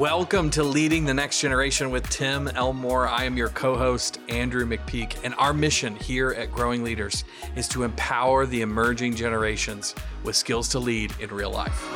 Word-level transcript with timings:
Welcome 0.00 0.48
to 0.52 0.62
Leading 0.62 1.04
the 1.04 1.12
Next 1.12 1.42
Generation 1.42 1.90
with 1.90 2.08
Tim 2.08 2.48
Elmore. 2.48 3.06
I 3.06 3.24
am 3.24 3.36
your 3.36 3.50
co 3.50 3.76
host, 3.76 4.18
Andrew 4.30 4.64
McPeak, 4.64 5.22
and 5.24 5.34
our 5.34 5.52
mission 5.52 5.94
here 5.94 6.30
at 6.30 6.50
Growing 6.50 6.82
Leaders 6.82 7.24
is 7.54 7.68
to 7.68 7.82
empower 7.82 8.46
the 8.46 8.62
emerging 8.62 9.14
generations 9.14 9.94
with 10.24 10.36
skills 10.36 10.70
to 10.70 10.78
lead 10.78 11.12
in 11.20 11.28
real 11.28 11.50
life. 11.50 11.86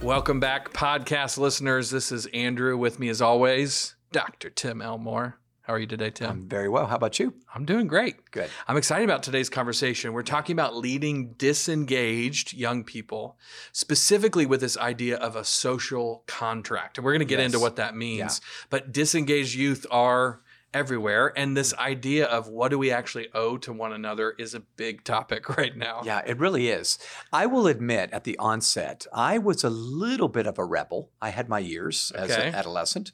Welcome 0.00 0.38
back, 0.38 0.72
podcast 0.72 1.38
listeners. 1.38 1.90
This 1.90 2.12
is 2.12 2.26
Andrew 2.26 2.76
with 2.76 3.00
me, 3.00 3.08
as 3.08 3.20
always, 3.20 3.96
Dr. 4.12 4.48
Tim 4.48 4.80
Elmore. 4.80 5.41
How 5.62 5.74
are 5.74 5.78
you 5.78 5.86
today, 5.86 6.10
Tim? 6.10 6.28
I'm 6.28 6.48
very 6.48 6.68
well. 6.68 6.86
How 6.86 6.96
about 6.96 7.20
you? 7.20 7.34
I'm 7.54 7.64
doing 7.64 7.86
great. 7.86 8.32
Good. 8.32 8.50
I'm 8.66 8.76
excited 8.76 9.04
about 9.04 9.22
today's 9.22 9.48
conversation. 9.48 10.12
We're 10.12 10.24
talking 10.24 10.54
about 10.54 10.76
leading 10.76 11.34
disengaged 11.34 12.52
young 12.52 12.82
people, 12.82 13.38
specifically 13.70 14.44
with 14.44 14.60
this 14.60 14.76
idea 14.76 15.16
of 15.18 15.36
a 15.36 15.44
social 15.44 16.24
contract. 16.26 16.98
And 16.98 17.04
we're 17.04 17.12
going 17.12 17.20
to 17.20 17.24
get 17.26 17.38
Yes. 17.38 17.46
into 17.46 17.60
what 17.60 17.76
that 17.76 17.94
means. 17.94 18.40
Yeah. 18.42 18.66
But 18.70 18.92
disengaged 18.92 19.54
youth 19.54 19.86
are 19.90 20.40
everywhere. 20.74 21.32
And 21.36 21.56
this 21.56 21.72
idea 21.74 22.26
of 22.26 22.48
what 22.48 22.70
do 22.70 22.78
we 22.78 22.90
actually 22.90 23.28
owe 23.34 23.56
to 23.58 23.72
one 23.72 23.92
another 23.92 24.34
is 24.38 24.54
a 24.54 24.60
big 24.60 25.04
topic 25.04 25.48
right 25.58 25.76
now. 25.76 26.00
Yeah, 26.04 26.22
it 26.26 26.38
really 26.38 26.70
is. 26.70 26.98
I 27.32 27.46
will 27.46 27.66
admit 27.68 28.10
at 28.12 28.24
the 28.24 28.36
onset, 28.38 29.06
I 29.12 29.38
was 29.38 29.62
a 29.62 29.70
little 29.70 30.28
bit 30.28 30.46
of 30.46 30.58
a 30.58 30.64
rebel. 30.64 31.10
I 31.20 31.28
had 31.28 31.48
my 31.48 31.58
years 31.60 32.10
as 32.16 32.30
an 32.30 32.54
adolescent. 32.54 33.12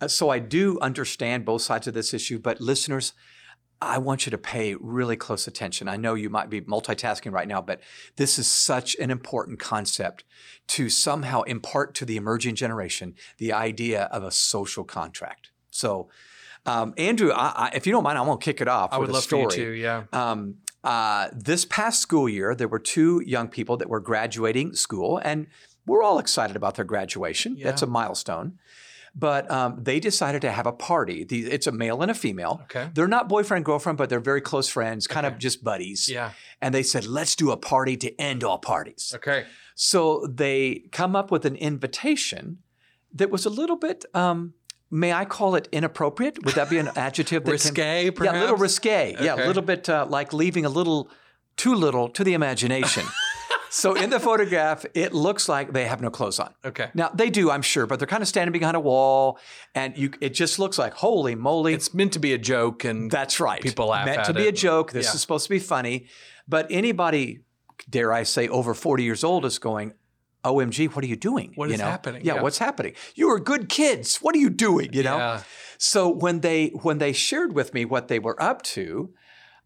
Uh, 0.00 0.08
so 0.08 0.30
I 0.30 0.38
do 0.38 0.78
understand 0.80 1.44
both 1.44 1.62
sides 1.62 1.86
of 1.86 1.94
this 1.94 2.12
issue, 2.12 2.38
but 2.38 2.60
listeners, 2.60 3.12
I 3.80 3.98
want 3.98 4.26
you 4.26 4.30
to 4.30 4.38
pay 4.38 4.74
really 4.74 5.16
close 5.16 5.46
attention. 5.46 5.86
I 5.88 5.96
know 5.96 6.14
you 6.14 6.30
might 6.30 6.48
be 6.48 6.62
multitasking 6.62 7.32
right 7.32 7.46
now, 7.46 7.60
but 7.60 7.80
this 8.16 8.38
is 8.38 8.50
such 8.50 8.96
an 8.96 9.10
important 9.10 9.58
concept 9.58 10.24
to 10.68 10.88
somehow 10.88 11.42
impart 11.42 11.94
to 11.96 12.04
the 12.04 12.16
emerging 12.16 12.54
generation 12.54 13.14
the 13.38 13.52
idea 13.52 14.04
of 14.04 14.22
a 14.22 14.30
social 14.30 14.84
contract. 14.84 15.50
So, 15.70 16.08
um, 16.64 16.94
Andrew, 16.96 17.32
I, 17.32 17.66
I, 17.66 17.70
if 17.74 17.86
you 17.86 17.92
don't 17.92 18.02
mind, 18.02 18.18
I'm 18.18 18.26
going 18.26 18.38
to 18.38 18.44
kick 18.44 18.60
it 18.60 18.68
off. 18.68 18.92
I 18.92 18.98
with 18.98 19.08
would 19.08 19.12
a 19.12 19.14
love 19.14 19.24
for 19.24 19.36
you 19.36 19.50
to, 19.50 19.70
yeah. 19.72 20.04
Um, 20.12 20.56
uh, 20.82 21.28
this 21.32 21.64
past 21.64 22.00
school 22.00 22.28
year, 22.28 22.54
there 22.54 22.68
were 22.68 22.78
two 22.78 23.22
young 23.26 23.48
people 23.48 23.76
that 23.76 23.88
were 23.88 24.00
graduating 24.00 24.74
school, 24.74 25.18
and 25.18 25.48
we're 25.84 26.02
all 26.02 26.18
excited 26.18 26.56
about 26.56 26.76
their 26.76 26.84
graduation. 26.84 27.56
That's 27.62 27.82
a 27.82 27.86
milestone. 27.86 28.58
But 29.18 29.50
um, 29.50 29.82
they 29.82 29.98
decided 29.98 30.42
to 30.42 30.52
have 30.52 30.66
a 30.66 30.72
party. 30.72 31.24
The, 31.24 31.46
it's 31.50 31.66
a 31.66 31.72
male 31.72 32.02
and 32.02 32.10
a 32.10 32.14
female. 32.14 32.60
Okay. 32.64 32.90
They're 32.92 33.08
not 33.08 33.28
boyfriend 33.30 33.64
girlfriend, 33.64 33.96
but 33.96 34.10
they're 34.10 34.20
very 34.20 34.42
close 34.42 34.68
friends, 34.68 35.06
kind 35.06 35.24
Okay. 35.24 35.34
of 35.34 35.40
just 35.40 35.64
buddies. 35.64 36.06
Yeah. 36.06 36.32
And 36.60 36.74
they 36.74 36.82
said, 36.82 37.06
"Let's 37.06 37.34
do 37.34 37.50
a 37.50 37.56
party 37.56 37.96
to 37.96 38.20
end 38.20 38.44
all 38.44 38.58
parties." 38.58 39.12
Okay. 39.16 39.46
So 39.74 40.26
they 40.26 40.84
come 40.92 41.16
up 41.16 41.30
with 41.30 41.46
an 41.46 41.56
invitation 41.56 42.58
that 43.14 43.30
was 43.30 43.46
a 43.46 43.50
little 43.50 43.76
bit. 43.76 44.04
Um, 44.14 44.52
May 44.88 45.12
I 45.12 45.24
call 45.24 45.56
it 45.56 45.66
inappropriate? 45.72 46.44
Would 46.44 46.54
that 46.54 46.70
be 46.70 46.78
an 46.78 46.88
adjective? 46.96 47.42
That 47.42 47.50
can- 47.50 47.52
Risque, 47.52 48.10
perhaps? 48.12 48.34
yeah, 48.34 48.38
a 48.38 48.42
little 48.42 48.56
risque. 48.56 49.16
Yeah, 49.20 49.34
a 49.34 49.46
little 49.48 49.62
bit 49.62 49.88
uh, 49.88 50.06
like 50.08 50.32
leaving 50.32 50.64
a 50.64 50.68
little 50.68 51.10
too 51.56 51.74
little 51.74 52.08
to 52.10 52.22
the 52.22 52.34
imagination. 52.34 53.04
so 53.70 53.94
in 53.94 54.10
the 54.10 54.20
photograph, 54.20 54.84
it 54.94 55.12
looks 55.12 55.48
like 55.48 55.72
they 55.72 55.84
have 55.86 56.00
no 56.00 56.10
clothes 56.10 56.38
on. 56.38 56.54
Okay. 56.64 56.90
Now 56.94 57.10
they 57.14 57.30
do, 57.30 57.50
I'm 57.50 57.62
sure, 57.62 57.86
but 57.86 57.98
they're 57.98 58.06
kind 58.06 58.22
of 58.22 58.28
standing 58.28 58.52
behind 58.52 58.76
a 58.76 58.80
wall, 58.80 59.38
and 59.74 59.96
you. 59.96 60.10
It 60.20 60.30
just 60.30 60.58
looks 60.58 60.78
like 60.78 60.94
holy 60.94 61.34
moly. 61.34 61.74
It's 61.74 61.92
meant 61.94 62.12
to 62.14 62.18
be 62.18 62.32
a 62.32 62.38
joke 62.38 62.84
and 62.84 63.10
That's 63.10 63.40
right. 63.40 63.60
People 63.60 63.88
laugh 63.88 64.06
Meant 64.06 64.24
to 64.24 64.34
be 64.34 64.46
a 64.48 64.52
joke. 64.52 64.92
This 64.92 65.06
Yeah. 65.06 65.14
is 65.14 65.20
supposed 65.20 65.44
to 65.44 65.50
be 65.50 65.58
funny, 65.58 66.06
but 66.48 66.66
anybody, 66.70 67.40
dare 67.88 68.12
I 68.12 68.22
say, 68.22 68.48
over 68.48 68.74
40 68.74 69.02
years 69.04 69.24
old 69.24 69.44
is 69.44 69.58
going. 69.58 69.92
OMG, 70.44 70.86
what 70.94 71.04
are 71.04 71.08
you 71.08 71.16
doing? 71.16 71.50
What 71.56 71.68
you 71.70 71.74
is 71.74 71.80
know? 71.80 71.86
happening? 71.86 72.22
Yeah, 72.24 72.36
Yeah. 72.36 72.42
what's 72.42 72.58
happening? 72.58 72.92
You 73.16 73.30
are 73.30 73.40
good 73.40 73.68
kids. 73.68 74.18
What 74.18 74.32
are 74.36 74.38
you 74.38 74.48
doing? 74.48 74.90
You 74.92 75.02
know? 75.02 75.16
Yeah. 75.16 75.42
So 75.78 76.08
when 76.08 76.38
they 76.40 76.68
when 76.68 76.98
they 76.98 77.12
shared 77.12 77.52
with 77.52 77.74
me 77.74 77.84
what 77.84 78.06
they 78.06 78.20
were 78.20 78.40
up 78.40 78.62
to, 78.62 79.10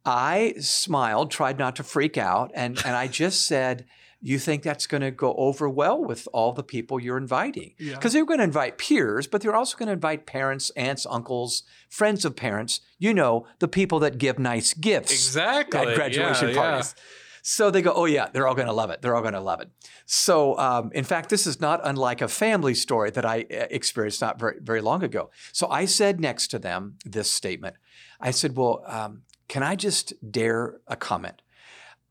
I 0.04 0.54
smiled, 0.60 1.30
tried 1.30 1.58
not 1.58 1.76
to 1.76 1.82
freak 1.82 2.16
out, 2.16 2.50
and 2.54 2.78
and 2.84 2.96
I 2.96 3.06
just 3.06 3.44
said, 3.46 3.84
"You 4.20 4.38
think 4.38 4.62
that's 4.62 4.86
going 4.86 5.02
to 5.02 5.10
go 5.10 5.34
over 5.34 5.68
well 5.68 6.02
with 6.02 6.26
all 6.32 6.52
the 6.52 6.62
people 6.62 6.98
you're 7.00 7.18
inviting? 7.18 7.74
Yeah. 7.78 7.94
Because 7.94 8.12
they're 8.12 8.24
going 8.24 8.38
to 8.38 8.44
invite 8.44 8.78
peers, 8.78 9.26
but 9.26 9.42
they're 9.42 9.54
also 9.56 9.76
going 9.76 9.88
to 9.88 9.92
invite 9.92 10.26
parents, 10.26 10.70
aunts, 10.70 11.06
uncles, 11.08 11.64
friends 11.88 12.24
of 12.24 12.34
parents. 12.36 12.80
You 12.98 13.12
know, 13.14 13.46
the 13.58 13.68
people 13.68 13.98
that 14.00 14.18
give 14.18 14.38
nice 14.38 14.72
gifts 14.74 15.12
Exactly. 15.12 15.80
at 15.80 15.94
graduation 15.94 16.48
Yeah, 16.48 16.54
yeah. 16.54 16.60
parties." 16.60 16.94
So 17.42 17.70
they 17.70 17.80
go, 17.80 17.94
oh 17.94 18.04
yeah, 18.04 18.28
they're 18.30 18.46
all 18.46 18.54
going 18.54 18.66
to 18.66 18.72
love 18.74 18.90
it. 18.90 19.00
They're 19.00 19.16
all 19.16 19.22
going 19.22 19.32
to 19.32 19.40
love 19.40 19.62
it. 19.62 19.70
So, 20.04 20.58
um, 20.58 20.90
in 20.92 21.04
fact, 21.04 21.30
this 21.30 21.46
is 21.46 21.58
not 21.58 21.80
unlike 21.84 22.20
a 22.20 22.28
family 22.28 22.74
story 22.74 23.10
that 23.12 23.24
I 23.24 23.46
uh, 23.50 23.64
experienced 23.70 24.20
not 24.20 24.38
very 24.38 24.58
very 24.60 24.82
long 24.82 25.02
ago. 25.02 25.30
So 25.52 25.66
I 25.70 25.86
said 25.86 26.20
next 26.20 26.48
to 26.48 26.58
them 26.58 26.96
this 27.04 27.30
statement. 27.30 27.76
I 28.20 28.30
said, 28.30 28.56
well, 28.56 28.82
um, 28.86 29.22
can 29.50 29.64
I 29.64 29.74
just 29.74 30.12
dare 30.30 30.80
a 30.86 30.94
comment? 30.94 31.42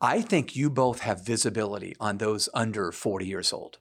I 0.02 0.22
think 0.22 0.58
you 0.58 0.70
both 0.70 1.00
have 1.00 1.26
visibility 1.26 1.96
on 1.98 2.18
those 2.18 2.50
under 2.54 2.92
40 2.92 3.26
years 3.26 3.54
old. 3.54 3.78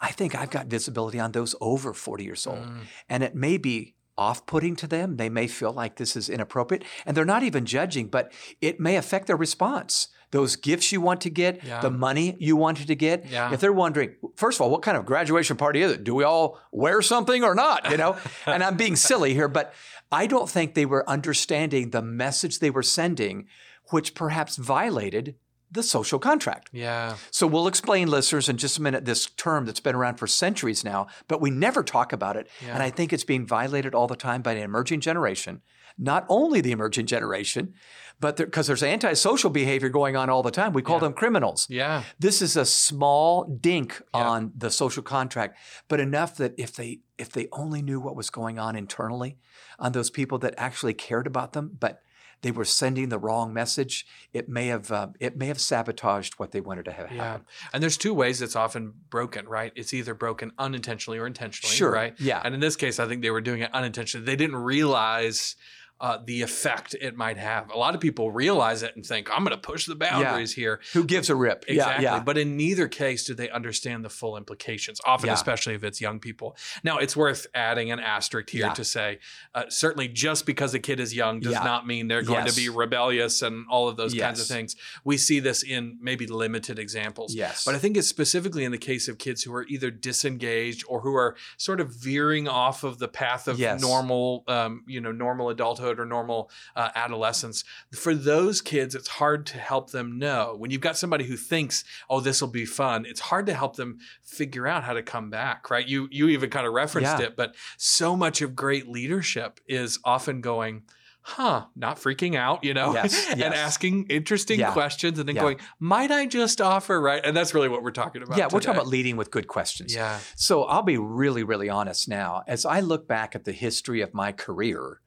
I 0.00 0.10
think 0.10 0.34
I've 0.34 0.50
got 0.50 0.66
visibility 0.66 1.20
on 1.20 1.30
those 1.30 1.54
over 1.60 1.94
40 1.94 2.24
years 2.24 2.48
old. 2.48 2.58
Mm. 2.58 2.80
And 3.08 3.22
it 3.22 3.36
may 3.36 3.58
be 3.58 3.94
off 4.20 4.44
putting 4.46 4.76
to 4.76 4.86
them. 4.86 5.16
They 5.16 5.30
may 5.30 5.46
feel 5.48 5.72
like 5.72 5.96
this 5.96 6.14
is 6.14 6.28
inappropriate. 6.28 6.84
And 7.06 7.16
they're 7.16 7.24
not 7.24 7.42
even 7.42 7.64
judging, 7.64 8.08
but 8.08 8.30
it 8.60 8.78
may 8.78 8.96
affect 8.96 9.26
their 9.26 9.36
response. 9.36 10.08
Those 10.30 10.54
gifts 10.54 10.92
you 10.92 11.00
want 11.00 11.22
to 11.22 11.30
get, 11.30 11.64
Yeah. 11.64 11.80
the 11.80 11.90
money 11.90 12.36
you 12.38 12.54
wanted 12.54 12.86
to 12.88 12.94
get. 12.94 13.26
Yeah. 13.26 13.52
If 13.52 13.60
they're 13.60 13.72
wondering, 13.72 14.14
first 14.36 14.58
of 14.58 14.60
all, 14.62 14.70
what 14.70 14.82
kind 14.82 14.96
of 14.96 15.06
graduation 15.06 15.56
party 15.56 15.80
is 15.82 15.90
it? 15.92 16.04
Do 16.04 16.14
we 16.14 16.22
all 16.22 16.60
wear 16.70 17.00
something 17.02 17.42
or 17.42 17.54
not? 17.54 17.90
You 17.90 17.96
know? 17.96 18.16
and 18.46 18.62
I'm 18.62 18.76
being 18.76 18.94
silly 18.94 19.32
here, 19.34 19.48
but 19.48 19.72
I 20.12 20.26
don't 20.26 20.48
think 20.48 20.74
they 20.74 20.86
were 20.86 21.08
understanding 21.08 21.90
the 21.90 22.02
message 22.02 22.58
they 22.58 22.70
were 22.70 22.82
sending, 22.82 23.46
which 23.90 24.14
perhaps 24.14 24.56
violated 24.56 25.34
the 25.70 25.82
social 25.82 26.18
contract. 26.18 26.68
Yeah. 26.72 27.16
So 27.30 27.46
we'll 27.46 27.68
explain, 27.68 28.08
listeners, 28.08 28.48
in 28.48 28.56
just 28.56 28.78
a 28.78 28.82
minute, 28.82 29.04
this 29.04 29.26
term 29.26 29.66
that's 29.66 29.80
been 29.80 29.94
around 29.94 30.16
for 30.16 30.26
centuries 30.26 30.84
now, 30.84 31.06
but 31.28 31.40
we 31.40 31.50
never 31.50 31.82
talk 31.82 32.12
about 32.12 32.36
it. 32.36 32.48
Yeah. 32.64 32.74
And 32.74 32.82
I 32.82 32.90
think 32.90 33.12
it's 33.12 33.24
being 33.24 33.46
violated 33.46 33.94
all 33.94 34.06
the 34.06 34.16
time 34.16 34.42
by 34.42 34.54
the 34.54 34.62
emerging 34.62 35.00
generation. 35.00 35.62
Not 35.98 36.24
only 36.28 36.60
the 36.60 36.72
emerging 36.72 37.06
generation, 37.06 37.74
but 38.20 38.36
because 38.36 38.66
there's 38.66 38.82
antisocial 38.82 39.50
behavior 39.50 39.88
going 39.88 40.14
on 40.16 40.28
all 40.28 40.42
the 40.42 40.50
time. 40.50 40.72
We 40.72 40.82
call 40.82 40.96
Yeah. 40.96 41.00
them 41.00 41.12
criminals. 41.14 41.66
Yeah. 41.70 42.02
This 42.18 42.42
is 42.42 42.56
a 42.56 42.64
small 42.66 43.44
dink 43.44 44.02
Yeah. 44.14 44.28
on 44.28 44.52
the 44.56 44.70
social 44.70 45.02
contract, 45.02 45.56
but 45.88 46.00
enough 46.00 46.36
that 46.36 46.54
if 46.58 46.72
they 46.74 47.00
if 47.18 47.30
they 47.30 47.48
only 47.52 47.82
knew 47.82 48.00
what 48.00 48.16
was 48.16 48.30
going 48.30 48.58
on 48.58 48.74
internally 48.74 49.36
on 49.78 49.92
those 49.92 50.08
people 50.08 50.38
that 50.38 50.54
actually 50.56 50.94
cared 50.94 51.26
about 51.26 51.52
them, 51.52 51.76
but 51.78 52.00
they 52.42 52.50
were 52.50 52.64
sending 52.64 53.08
the 53.10 53.18
wrong 53.18 53.52
message, 53.52 54.06
it 54.32 54.48
may 54.48 54.68
have 54.68 54.90
uh, 54.90 55.08
it 55.20 55.36
may 55.36 55.46
have 55.46 55.60
sabotaged 55.60 56.34
what 56.38 56.52
they 56.52 56.60
wanted 56.60 56.84
to 56.86 56.92
have 56.92 57.12
Yeah. 57.12 57.22
happen. 57.24 57.46
And 57.72 57.82
there's 57.82 57.96
two 57.96 58.14
ways 58.14 58.40
it's 58.40 58.56
often 58.56 58.94
broken, 59.10 59.46
right? 59.46 59.72
It's 59.76 59.92
either 59.92 60.14
broken 60.14 60.52
unintentionally 60.58 61.18
or 61.18 61.26
intentionally, 61.26 61.74
Sure, 61.74 61.92
right? 61.92 62.14
yeah. 62.18 62.40
And 62.44 62.54
in 62.54 62.60
this 62.60 62.76
case, 62.76 62.98
I 62.98 63.06
think 63.06 63.22
they 63.22 63.30
were 63.30 63.40
doing 63.42 63.60
it 63.60 63.70
unintentionally. 63.74 64.24
They 64.24 64.36
didn't 64.36 64.56
realize 64.56 65.56
uh, 66.00 66.18
the 66.24 66.40
effect 66.42 66.94
it 67.00 67.16
might 67.16 67.36
have. 67.36 67.70
A 67.70 67.76
lot 67.76 67.94
of 67.94 68.00
people 68.00 68.30
realize 68.30 68.82
it 68.82 68.96
and 68.96 69.04
think, 69.04 69.28
I'm 69.30 69.44
going 69.44 69.54
to 69.54 69.60
push 69.60 69.84
the 69.86 69.94
boundaries 69.94 70.54
here. 70.54 70.80
Who 70.94 71.04
gives 71.04 71.28
a 71.28 71.34
rip? 71.34 71.64
Exactly. 71.68 72.04
Yeah, 72.04 72.16
yeah. 72.16 72.22
But 72.22 72.38
in 72.38 72.56
neither 72.56 72.88
case 72.88 73.24
do 73.24 73.34
they 73.34 73.50
understand 73.50 74.04
the 74.04 74.08
full 74.08 74.36
implications, 74.36 75.00
often, 75.04 75.26
Yeah. 75.28 75.34
especially 75.34 75.74
if 75.74 75.84
it's 75.84 76.00
young 76.00 76.18
people. 76.18 76.56
Now, 76.82 76.98
it's 76.98 77.14
worth 77.16 77.46
adding 77.54 77.90
an 77.90 78.00
asterisk 78.00 78.50
here 78.50 78.66
Yeah. 78.66 78.72
to 78.74 78.84
say 78.84 79.18
uh, 79.54 79.64
certainly 79.68 80.08
just 80.08 80.46
because 80.46 80.72
a 80.74 80.78
kid 80.78 81.00
is 81.00 81.14
young 81.14 81.40
does 81.40 81.52
Yeah. 81.52 81.64
not 81.64 81.86
mean 81.86 82.08
they're 82.08 82.22
going 82.22 82.44
Yes. 82.46 82.54
to 82.54 82.60
be 82.60 82.68
rebellious 82.68 83.42
and 83.42 83.66
all 83.68 83.88
of 83.88 83.96
those 83.96 84.14
kinds 84.14 84.40
of 84.40 84.46
things. 84.46 84.76
We 85.04 85.16
see 85.18 85.40
this 85.40 85.62
in 85.62 85.98
maybe 86.00 86.26
limited 86.26 86.78
examples. 86.78 87.34
Yes. 87.34 87.64
But 87.64 87.74
I 87.74 87.78
think 87.78 87.96
it's 87.96 88.08
specifically 88.08 88.64
in 88.64 88.72
the 88.72 88.78
case 88.78 89.08
of 89.08 89.18
kids 89.18 89.42
who 89.42 89.52
are 89.54 89.66
either 89.68 89.90
disengaged 89.90 90.84
or 90.88 91.00
who 91.00 91.14
are 91.14 91.36
sort 91.56 91.80
of 91.80 91.90
veering 91.94 92.46
off 92.48 92.84
of 92.84 92.98
the 92.98 93.08
path 93.08 93.48
of 93.48 93.58
Yes. 93.58 93.80
normal, 93.80 94.44
um, 94.48 94.84
you 94.86 95.00
know, 95.00 95.12
normal 95.12 95.48
adulthood 95.50 95.89
or 95.98 96.04
normal 96.04 96.50
uh, 96.76 96.90
adolescence. 96.94 97.64
For 97.92 98.14
those 98.14 98.60
kids, 98.60 98.94
it's 98.94 99.08
hard 99.08 99.46
to 99.46 99.58
help 99.58 99.90
them 99.90 100.18
know. 100.18 100.54
When 100.58 100.70
you've 100.70 100.80
got 100.80 100.96
somebody 100.96 101.24
who 101.24 101.36
thinks, 101.36 101.82
"Oh, 102.08 102.20
this 102.20 102.40
will 102.40 102.48
be 102.48 102.64
fun," 102.66 103.06
it's 103.06 103.20
hard 103.20 103.46
to 103.46 103.54
help 103.54 103.76
them 103.76 103.98
figure 104.22 104.66
out 104.68 104.84
how 104.84 104.92
to 104.92 105.02
come 105.02 105.30
back. 105.30 105.70
Right? 105.70 105.86
You 105.86 106.08
you 106.10 106.28
even 106.28 106.50
kind 106.50 106.66
of 106.66 106.72
referenced 106.72 107.18
Yeah. 107.18 107.26
it, 107.26 107.36
but 107.36 107.54
so 107.78 108.14
much 108.14 108.42
of 108.42 108.54
great 108.54 108.86
leadership 108.88 109.58
is 109.66 109.98
often 110.04 110.40
going. 110.40 110.82
Huh, 111.22 111.66
not 111.76 111.98
freaking 111.98 112.34
out, 112.34 112.64
you 112.64 112.72
know, 112.72 112.94
Yes, 112.94 113.28
and 113.32 113.42
asking 113.42 114.06
interesting 114.06 114.58
Yeah. 114.58 114.72
questions 114.72 115.18
and 115.18 115.28
then 115.28 115.36
Yeah. 115.36 115.42
going, 115.42 115.60
might 115.78 116.10
I 116.10 116.24
just 116.24 116.62
offer, 116.62 116.98
right? 116.98 117.20
And 117.22 117.36
that's 117.36 117.52
really 117.52 117.68
what 117.68 117.82
we're 117.82 117.90
talking 117.90 118.22
about. 118.22 118.38
yeah, 118.38 118.44
we're 118.50 118.60
talking 118.60 118.70
about 118.80 118.86
leading 118.86 119.18
with 119.18 119.30
good 119.30 119.46
questions. 119.46 119.94
Yeah. 119.94 120.18
So 120.34 120.64
I'll 120.64 120.82
be 120.82 120.96
really, 120.96 121.42
really 121.44 121.68
honest 121.68 122.08
now. 122.08 122.42
As 122.48 122.64
I 122.64 122.80
look 122.80 123.06
back 123.06 123.36
at 123.36 123.44
the 123.44 123.52
history 123.52 124.00
of 124.00 124.14
my 124.14 124.32
career, 124.32 125.02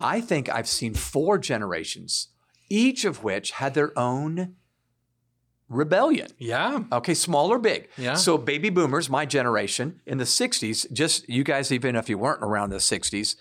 I 0.00 0.20
think 0.20 0.48
I've 0.48 0.68
seen 0.68 0.94
four 0.94 1.38
generations, 1.38 2.28
each 2.68 3.04
of 3.04 3.22
which 3.22 3.52
had 3.52 3.74
their 3.74 3.96
own 3.98 4.56
rebellion. 5.68 6.28
Yeah. 6.38 6.84
Okay, 6.92 7.14
small 7.14 7.52
or 7.52 7.58
big. 7.58 7.88
Yeah. 7.96 8.14
So 8.14 8.38
baby 8.38 8.70
boomers, 8.70 9.08
my 9.08 9.26
generation 9.26 10.00
in 10.06 10.18
the 10.18 10.24
60s, 10.24 10.90
just 10.92 11.28
you 11.28 11.44
guys, 11.44 11.72
even 11.72 11.96
if 11.96 12.08
you 12.08 12.18
weren't 12.18 12.42
around 12.42 12.70
the 12.70 12.76
60s, 12.76 13.36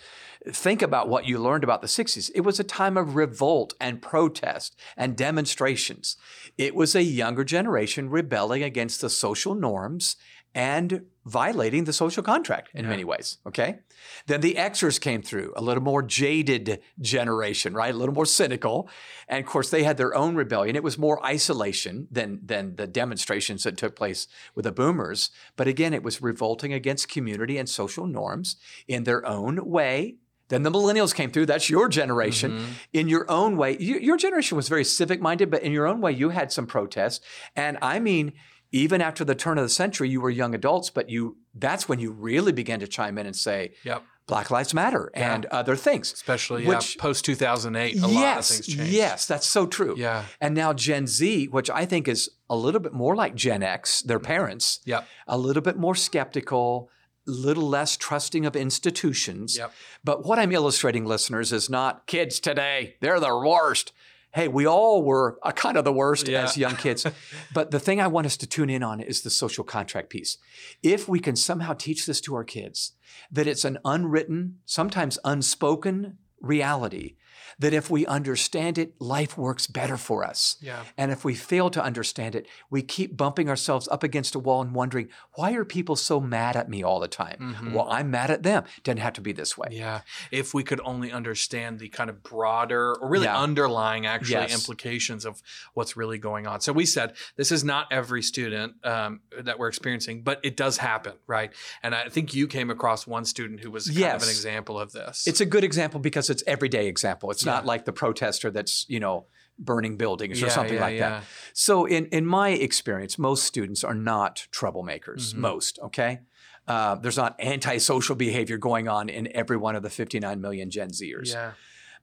think 0.47 0.81
about 0.81 1.09
what 1.09 1.25
you 1.25 1.39
learned 1.39 1.63
about 1.63 1.81
the 1.81 1.87
60s. 1.87 2.29
It 2.35 2.41
was 2.41 2.59
a 2.59 2.63
time 2.63 2.97
of 2.97 3.15
revolt 3.15 3.73
and 3.79 4.01
protest 4.01 4.77
and 4.97 5.15
demonstrations. 5.15 6.17
It 6.57 6.75
was 6.75 6.95
a 6.95 7.03
younger 7.03 7.43
generation 7.43 8.09
rebelling 8.09 8.63
against 8.63 9.01
the 9.01 9.09
social 9.09 9.55
norms 9.55 10.15
and 10.55 11.05
violating 11.25 11.85
the 11.85 11.93
social 11.93 12.21
contract 12.21 12.69
in 12.73 12.83
Yeah. 12.83 12.89
many 12.89 13.03
ways. 13.05 13.37
Okay. 13.47 13.79
Then 14.27 14.41
the 14.41 14.55
Xers 14.55 14.99
came 14.99 15.21
through, 15.21 15.53
a 15.55 15.61
little 15.61 15.81
more 15.81 16.03
jaded 16.03 16.81
generation, 16.99 17.73
right? 17.73 17.93
A 17.93 17.97
little 17.97 18.13
more 18.13 18.25
cynical. 18.25 18.89
And 19.29 19.39
of 19.43 19.49
course, 19.49 19.69
they 19.69 19.83
had 19.83 19.97
their 19.97 20.13
own 20.13 20.35
rebellion. 20.35 20.75
It 20.75 20.83
was 20.83 20.97
more 20.97 21.25
isolation 21.25 22.07
than, 22.11 22.41
than 22.43 22.75
the 22.75 22.87
demonstrations 22.87 23.63
that 23.63 23.77
took 23.77 23.95
place 23.95 24.27
with 24.53 24.65
the 24.65 24.71
boomers. 24.73 25.29
But 25.55 25.67
again, 25.67 25.93
it 25.93 26.03
was 26.03 26.21
revolting 26.21 26.73
against 26.73 27.07
community 27.07 27.57
and 27.57 27.69
social 27.69 28.05
norms 28.05 28.57
in 28.87 29.05
their 29.05 29.25
own 29.25 29.65
way. 29.69 30.17
Then 30.49 30.63
the 30.63 30.71
millennials 30.71 31.15
came 31.15 31.31
through. 31.31 31.45
That's 31.45 31.69
your 31.69 31.87
generation. 31.87 32.51
Mhm. 32.51 32.65
In 32.91 33.07
your 33.07 33.25
own 33.31 33.55
way, 33.55 33.77
you, 33.79 33.97
your 33.97 34.17
generation 34.17 34.57
was 34.57 34.67
very 34.67 34.83
civic 34.83 35.21
minded, 35.21 35.49
but 35.49 35.63
in 35.63 35.71
your 35.71 35.87
own 35.87 36.01
way, 36.01 36.11
you 36.11 36.29
had 36.29 36.51
some 36.51 36.67
protest. 36.67 37.23
And 37.55 37.77
I 37.81 37.99
mean, 37.99 38.33
even 38.73 39.01
after 39.01 39.23
the 39.23 39.35
turn 39.35 39.57
of 39.57 39.63
the 39.63 39.69
century, 39.69 40.09
you 40.09 40.19
were 40.19 40.31
young 40.31 40.53
adults, 40.53 40.89
but 40.89 41.09
you 41.09 41.37
that's 41.55 41.87
when 41.87 41.99
you 41.99 42.11
really 42.11 42.51
began 42.51 42.79
to 42.81 42.87
chime 42.87 43.17
in 43.17 43.25
and 43.25 43.35
say, 43.35 43.73
Yep. 43.85 44.03
Black 44.25 44.49
Lives 44.49 44.73
Matter 44.73 45.11
Yeah. 45.15 45.35
and 45.35 45.45
other 45.47 45.75
things. 45.75 46.11
Especially 46.11 46.65
yeah, 46.65 46.79
post 46.97 47.23
2008, 47.25 47.97
a 47.97 48.01
lot 48.01 48.07
of 48.07 48.13
yes, 48.13 48.49
things 48.49 48.67
changed. 48.67 48.91
yes, 48.91 49.25
that's 49.25 49.45
so 49.45 49.67
true. 49.67 49.95
Yeah. 49.97 50.25
And 50.41 50.55
now 50.55 50.73
Gen 50.73 51.07
Z, 51.07 51.47
which 51.49 51.69
I 51.69 51.85
think 51.85 52.07
is 52.07 52.29
a 52.49 52.55
little 52.55 52.79
bit 52.81 52.93
more 52.93 53.15
like 53.15 53.35
Gen 53.35 53.61
X, 53.61 54.01
their 54.01 54.17
mm-hmm. 54.17 54.25
parents, 54.25 54.79
Yep. 54.85 55.07
a 55.27 55.37
little 55.37 55.61
bit 55.61 55.77
more 55.77 55.93
skeptical, 55.93 56.89
a 57.27 57.31
little 57.31 57.67
less 57.69 57.95
trusting 57.95 58.45
of 58.45 58.55
institutions. 58.55 59.57
Yep. 59.57 59.71
But 60.03 60.25
what 60.25 60.39
I'm 60.39 60.51
illustrating, 60.51 61.05
listeners, 61.05 61.53
is 61.53 61.69
not 61.69 62.07
kids 62.07 62.39
today, 62.39 62.95
they're 63.01 63.19
the 63.19 63.37
worst. 63.37 63.93
Hey, 64.33 64.47
we 64.47 64.65
all 64.65 65.03
were 65.03 65.37
a 65.43 65.53
kind 65.53 65.77
of 65.77 65.85
the 65.85 65.93
worst 65.93 66.27
Yeah. 66.27 66.43
as 66.43 66.57
young 66.57 66.75
kids. 66.75 67.05
but 67.53 67.69
the 67.69 67.79
thing 67.79 68.01
I 68.01 68.07
want 68.07 68.25
us 68.25 68.35
to 68.37 68.47
tune 68.47 68.69
in 68.69 68.81
on 68.81 68.99
is 68.99 69.21
the 69.21 69.29
social 69.29 69.63
contract 69.63 70.09
piece. 70.09 70.37
If 70.81 71.07
we 71.07 71.19
can 71.19 71.35
somehow 71.35 71.73
teach 71.73 72.05
this 72.07 72.19
to 72.21 72.33
our 72.35 72.43
kids, 72.43 72.93
that 73.31 73.45
it's 73.45 73.63
an 73.63 73.77
unwritten, 73.85 74.57
sometimes 74.65 75.19
unspoken 75.23 76.17
reality, 76.41 77.15
that 77.59 77.73
if 77.73 77.89
we 77.89 78.05
understand 78.05 78.77
it, 78.77 78.93
life 78.99 79.37
works 79.37 79.67
better 79.67 79.97
for 79.97 80.23
us. 80.23 80.57
Yeah. 80.61 80.83
And 80.97 81.11
if 81.11 81.23
we 81.25 81.35
fail 81.35 81.69
to 81.71 81.83
understand 81.83 82.35
it, 82.35 82.47
we 82.69 82.81
keep 82.81 83.15
bumping 83.17 83.49
ourselves 83.49 83.87
up 83.89 84.03
against 84.03 84.35
a 84.35 84.39
wall 84.39 84.61
and 84.61 84.73
wondering, 84.73 85.09
why 85.35 85.53
are 85.53 85.65
people 85.65 85.95
so 85.95 86.19
mad 86.19 86.55
at 86.55 86.69
me 86.69 86.83
all 86.83 86.99
the 86.99 87.07
time? 87.07 87.55
Mhm. 87.61 87.73
Well, 87.73 87.87
I'm 87.89 88.11
mad 88.11 88.31
at 88.31 88.43
them. 88.43 88.63
Doesn't 88.83 88.97
have 88.97 89.13
to 89.13 89.21
be 89.21 89.31
this 89.31 89.57
way. 89.57 89.67
Yeah. 89.71 90.01
If 90.31 90.53
we 90.53 90.63
could 90.63 90.81
only 90.83 91.11
understand 91.11 91.79
the 91.79 91.89
kind 91.89 92.09
of 92.09 92.23
broader 92.23 92.95
or 92.95 93.09
really 93.09 93.25
Yeah. 93.25 93.37
underlying 93.39 94.05
actually 94.05 94.33
Yes. 94.33 94.53
implications 94.53 95.25
of 95.25 95.41
what's 95.73 95.95
really 95.95 96.17
going 96.17 96.47
on. 96.47 96.61
So 96.61 96.73
we 96.73 96.85
said 96.85 97.15
this 97.35 97.51
is 97.51 97.63
not 97.63 97.87
every 97.91 98.21
student 98.21 98.73
um, 98.83 99.21
that 99.41 99.59
we're 99.59 99.67
experiencing, 99.67 100.23
but 100.23 100.39
it 100.43 100.57
does 100.57 100.77
happen, 100.77 101.13
right? 101.27 101.51
And 101.81 101.93
I 101.95 102.09
think 102.09 102.33
you 102.33 102.47
came 102.47 102.69
across 102.69 103.05
one 103.07 103.25
student 103.25 103.59
who 103.61 103.71
was 103.71 103.87
kind 103.89 104.15
of 104.15 104.23
an 104.23 104.29
example 104.29 104.79
of 104.79 104.91
this. 104.91 105.27
It's 105.27 105.41
a 105.41 105.45
good 105.45 105.63
example 105.63 105.99
because 105.99 106.29
it's 106.29 106.43
everyday 106.47 106.87
example. 106.87 107.31
It's 107.31 107.42
not 107.45 107.63
Yeah. 107.63 107.67
like 107.67 107.85
the 107.85 107.93
protester 107.93 108.51
that's, 108.51 108.85
you 108.87 108.99
know, 108.99 109.25
burning 109.59 109.97
buildings 109.97 110.41
or 110.41 110.47
Yeah, 110.47 110.51
something 110.51 110.75
yeah, 110.75 110.81
like 110.81 110.99
that. 110.99 111.23
So 111.53 111.85
in, 111.85 112.07
in 112.07 112.25
my 112.25 112.49
experience, 112.49 113.19
most 113.19 113.43
students 113.43 113.83
are 113.83 113.93
not 113.93 114.47
troublemakers. 114.51 115.33
Mhm. 115.33 115.35
Most, 115.35 115.79
okay? 115.83 116.21
Uh, 116.67 116.95
there's 116.95 117.17
not 117.17 117.35
antisocial 117.39 118.15
behavior 118.15 118.57
going 118.57 118.87
on 118.87 119.09
in 119.09 119.27
every 119.35 119.57
one 119.57 119.75
of 119.75 119.83
the 119.83 119.89
59 119.89 120.39
million 120.41 120.69
Gen 120.71 120.89
Zers. 120.89 121.33
Yeah. 121.33 121.51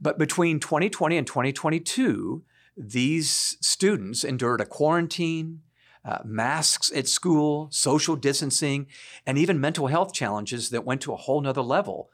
But 0.00 0.18
between 0.18 0.60
2020 0.60 1.16
and 1.16 1.26
2022, 1.26 2.44
these 2.76 3.56
students 3.60 4.22
endured 4.24 4.60
a 4.60 4.66
quarantine, 4.66 5.62
uh, 6.04 6.18
masks 6.24 6.90
at 6.94 7.08
school, 7.08 7.68
social 7.70 8.16
distancing, 8.16 8.86
and 9.26 9.36
even 9.36 9.60
mental 9.60 9.88
health 9.88 10.12
challenges 10.14 10.70
that 10.70 10.84
went 10.84 11.00
to 11.02 11.12
a 11.12 11.16
whole 11.16 11.40
nother 11.40 11.60
level 11.62 12.10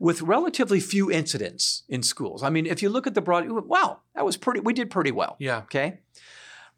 with 0.00 0.22
relatively 0.22 0.80
few 0.80 1.10
incidents 1.10 1.84
in 1.88 2.02
schools. 2.02 2.42
I 2.42 2.48
mean, 2.50 2.66
if 2.66 2.82
you 2.82 2.88
look 2.88 3.06
at 3.06 3.14
the 3.14 3.20
broad, 3.20 3.48
wow, 3.48 4.00
that 4.16 4.24
was 4.24 4.36
pretty, 4.38 4.58
we 4.60 4.72
did 4.72 4.90
pretty 4.90 5.12
well. 5.12 5.36
Yeah. 5.38 5.58
Okay. 5.58 5.98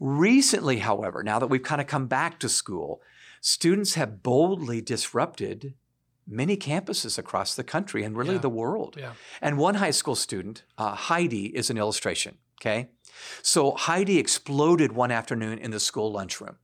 Recently, 0.01 0.79
however, 0.81 1.23
now 1.23 1.39
that 1.39 1.47
we've 1.47 1.63
kind 1.63 1.81
of 1.81 1.87
come 1.87 2.09
back 2.09 2.41
to 2.41 2.49
school, 2.49 3.01
students 3.41 3.95
have 3.95 4.23
boldly 4.25 4.81
disrupted 4.81 5.75
many 6.27 6.57
campuses 6.57 7.17
across 7.17 7.55
the 7.55 7.65
country 7.65 8.03
and 8.03 8.17
really 8.17 8.35
Yeah. 8.35 8.41
the 8.41 8.49
world. 8.51 8.97
Yeah. 8.99 9.13
And 9.41 9.57
one 9.57 9.77
high 9.77 9.93
school 9.93 10.17
student, 10.17 10.65
uh, 10.77 10.95
Heidi, 10.95 11.47
is 11.57 11.71
an 11.71 11.79
illustration. 11.79 12.39
Okay. 12.61 12.91
So 13.43 13.73
Heidi 13.73 14.19
exploded 14.19 14.93
one 14.93 15.13
afternoon 15.13 15.59
in 15.59 15.71
the 15.71 15.81
school 15.81 16.11
lunchroom. 16.11 16.57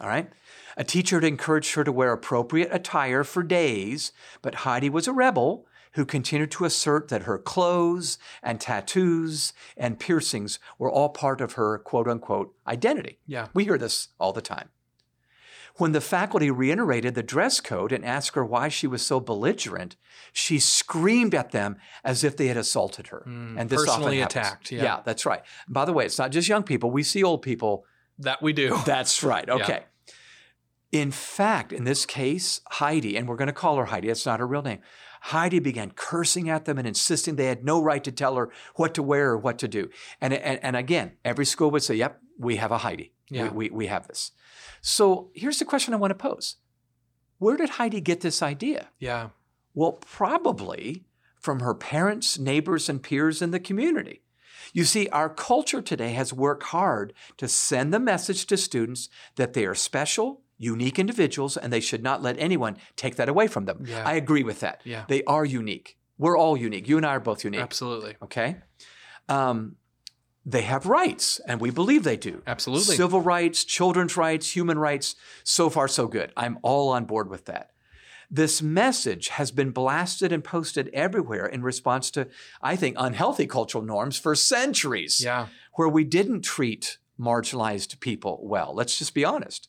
All 0.00 0.08
right. 0.08 0.30
A 0.76 0.84
teacher 0.84 1.16
had 1.16 1.24
encouraged 1.24 1.74
her 1.74 1.84
to 1.84 1.92
wear 1.92 2.12
appropriate 2.12 2.68
attire 2.72 3.24
for 3.24 3.42
days, 3.42 4.12
but 4.42 4.56
Heidi 4.56 4.88
was 4.88 5.06
a 5.08 5.12
rebel 5.12 5.66
who 5.94 6.04
continued 6.04 6.50
to 6.52 6.64
assert 6.64 7.08
that 7.08 7.24
her 7.24 7.38
clothes 7.38 8.18
and 8.42 8.60
tattoos 8.60 9.52
and 9.76 9.98
piercings 9.98 10.58
were 10.78 10.90
all 10.90 11.10
part 11.10 11.40
of 11.40 11.52
her 11.54 11.78
quote 11.78 12.08
unquote 12.08 12.54
identity. 12.66 13.18
Yeah. 13.26 13.48
We 13.54 13.64
hear 13.64 13.78
this 13.78 14.08
all 14.18 14.32
the 14.32 14.42
time. 14.42 14.70
When 15.76 15.92
the 15.92 16.02
faculty 16.02 16.50
reiterated 16.50 17.14
the 17.14 17.22
dress 17.22 17.60
code 17.60 17.92
and 17.92 18.04
asked 18.04 18.34
her 18.34 18.44
why 18.44 18.68
she 18.68 18.86
was 18.86 19.04
so 19.04 19.20
belligerent, 19.20 19.96
she 20.32 20.58
screamed 20.58 21.34
at 21.34 21.50
them 21.50 21.76
as 22.04 22.24
if 22.24 22.36
they 22.36 22.48
had 22.48 22.58
assaulted 22.58 23.06
her. 23.08 23.24
Mm, 23.26 23.58
and 23.58 23.70
this 23.70 23.80
often 23.80 23.94
personally 23.94 24.18
happens. 24.18 24.46
attacked, 24.46 24.72
yeah. 24.72 25.00
that's 25.04 25.24
right. 25.24 25.42
By 25.68 25.86
the 25.86 25.92
way, 25.94 26.04
it's 26.04 26.18
not 26.18 26.30
just 26.30 26.48
young 26.48 26.62
people. 26.62 26.90
We 26.90 27.02
see 27.02 27.22
old 27.22 27.40
people. 27.40 27.86
That 28.18 28.42
we 28.42 28.52
do. 28.52 28.78
That's 28.86 29.24
right. 29.24 29.46
Yeah. 29.48 29.54
Okay. 29.54 29.82
In 30.92 31.10
fact, 31.10 31.72
in 31.72 31.84
this 31.84 32.04
case, 32.04 32.60
Heidi, 32.68 33.16
and 33.16 33.26
we're 33.26 33.36
going 33.36 33.46
to 33.46 33.54
call 33.54 33.78
her 33.78 33.86
Heidi, 33.86 34.10
it's 34.10 34.26
not 34.26 34.38
her 34.38 34.46
real 34.46 34.60
name. 34.60 34.80
Heidi 35.26 35.60
began 35.60 35.92
cursing 35.92 36.50
at 36.50 36.64
them 36.64 36.78
and 36.78 36.86
insisting 36.86 37.36
they 37.36 37.46
had 37.46 37.64
no 37.64 37.80
right 37.82 38.02
to 38.02 38.10
tell 38.12 38.34
her 38.36 38.50
what 38.74 38.92
to 38.94 39.02
wear 39.02 39.30
or 39.30 39.38
what 39.38 39.58
to 39.60 39.68
do. 39.68 39.88
And, 40.20 40.32
and, 40.34 40.58
and 40.64 40.76
again, 40.76 41.12
every 41.24 41.46
school 41.46 41.70
would 41.70 41.82
say, 41.84 41.94
Yep, 41.94 42.20
we 42.38 42.56
have 42.56 42.72
a 42.72 42.78
Heidi. 42.78 43.12
We- 43.30 43.38
We, 43.50 43.70
we, 43.70 43.86
have 43.86 44.08
this. 44.08 44.32
So 44.80 45.30
here's 45.34 45.58
the 45.58 45.64
question 45.64 45.94
I 45.94 45.96
want 45.98 46.10
to 46.10 46.16
pose 46.16 46.56
Where 47.38 47.56
did 47.56 47.70
Heidi 47.70 48.00
get 48.00 48.20
this 48.20 48.42
idea? 48.42 48.88
Yeah. 48.98 49.28
Well, 49.74 49.92
probably 49.92 51.04
from 51.40 51.60
her 51.60 51.74
parents, 51.74 52.38
neighbors, 52.38 52.88
and 52.88 53.02
peers 53.02 53.40
in 53.42 53.50
the 53.52 53.60
community. 53.60 54.22
You 54.72 54.84
see, 54.84 55.08
our 55.08 55.28
culture 55.28 55.82
today 55.82 56.12
has 56.12 56.32
worked 56.32 56.64
hard 56.64 57.12
to 57.36 57.46
send 57.48 57.92
the 57.92 57.98
message 58.00 58.46
to 58.46 58.56
students 58.56 59.08
that 59.36 59.52
they 59.52 59.66
are 59.66 59.74
special, 59.74 60.40
unique 60.62 60.98
individuals, 60.98 61.56
and 61.56 61.72
they 61.72 61.80
should 61.80 62.02
not 62.02 62.22
let 62.22 62.38
anyone 62.38 62.76
take 62.96 63.16
that 63.16 63.28
away 63.28 63.48
from 63.48 63.64
them. 63.64 63.84
Yeah. 63.84 64.06
I 64.06 64.14
agree 64.14 64.44
with 64.44 64.60
that. 64.60 64.80
Yeah. 64.84 65.04
They 65.08 65.24
are 65.24 65.44
unique. 65.44 65.98
We're 66.18 66.38
all 66.38 66.56
unique. 66.56 66.88
You 66.88 66.96
and 66.96 67.04
I 67.04 67.16
are 67.16 67.20
both 67.20 67.42
unique. 67.42 67.60
Absolutely. 67.60 68.14
Okay? 68.22 68.56
Um, 69.28 69.76
they 70.46 70.62
have 70.62 70.86
rights, 70.86 71.40
and 71.46 71.60
we 71.60 71.70
believe 71.70 72.04
they 72.04 72.16
do. 72.16 72.42
Absolutely. 72.46 72.96
Civil 72.96 73.20
rights, 73.20 73.64
children's 73.64 74.16
rights, 74.16 74.54
human 74.54 74.78
rights. 74.78 75.16
So 75.42 75.68
far, 75.68 75.88
so 75.88 76.06
good. 76.06 76.32
I'm 76.36 76.58
all 76.62 76.90
on 76.90 77.06
board 77.06 77.28
with 77.28 77.46
that. 77.46 77.70
This 78.30 78.62
message 78.62 79.28
has 79.28 79.50
been 79.50 79.72
blasted 79.72 80.32
and 80.32 80.42
posted 80.42 80.88
everywhere 80.94 81.44
in 81.46 81.62
response 81.62 82.10
to, 82.12 82.28
I 82.62 82.76
think, 82.76 82.96
unhealthy 82.98 83.46
cultural 83.46 83.84
norms 83.84 84.16
for 84.16 84.34
centuries, 84.34 85.20
yeah. 85.22 85.48
where 85.74 85.88
we 85.88 86.04
didn't 86.04 86.42
treat 86.42 86.98
marginalized 87.20 88.00
people 88.00 88.40
well. 88.42 88.74
Let's 88.74 88.98
just 88.98 89.12
be 89.12 89.24
honest. 89.24 89.68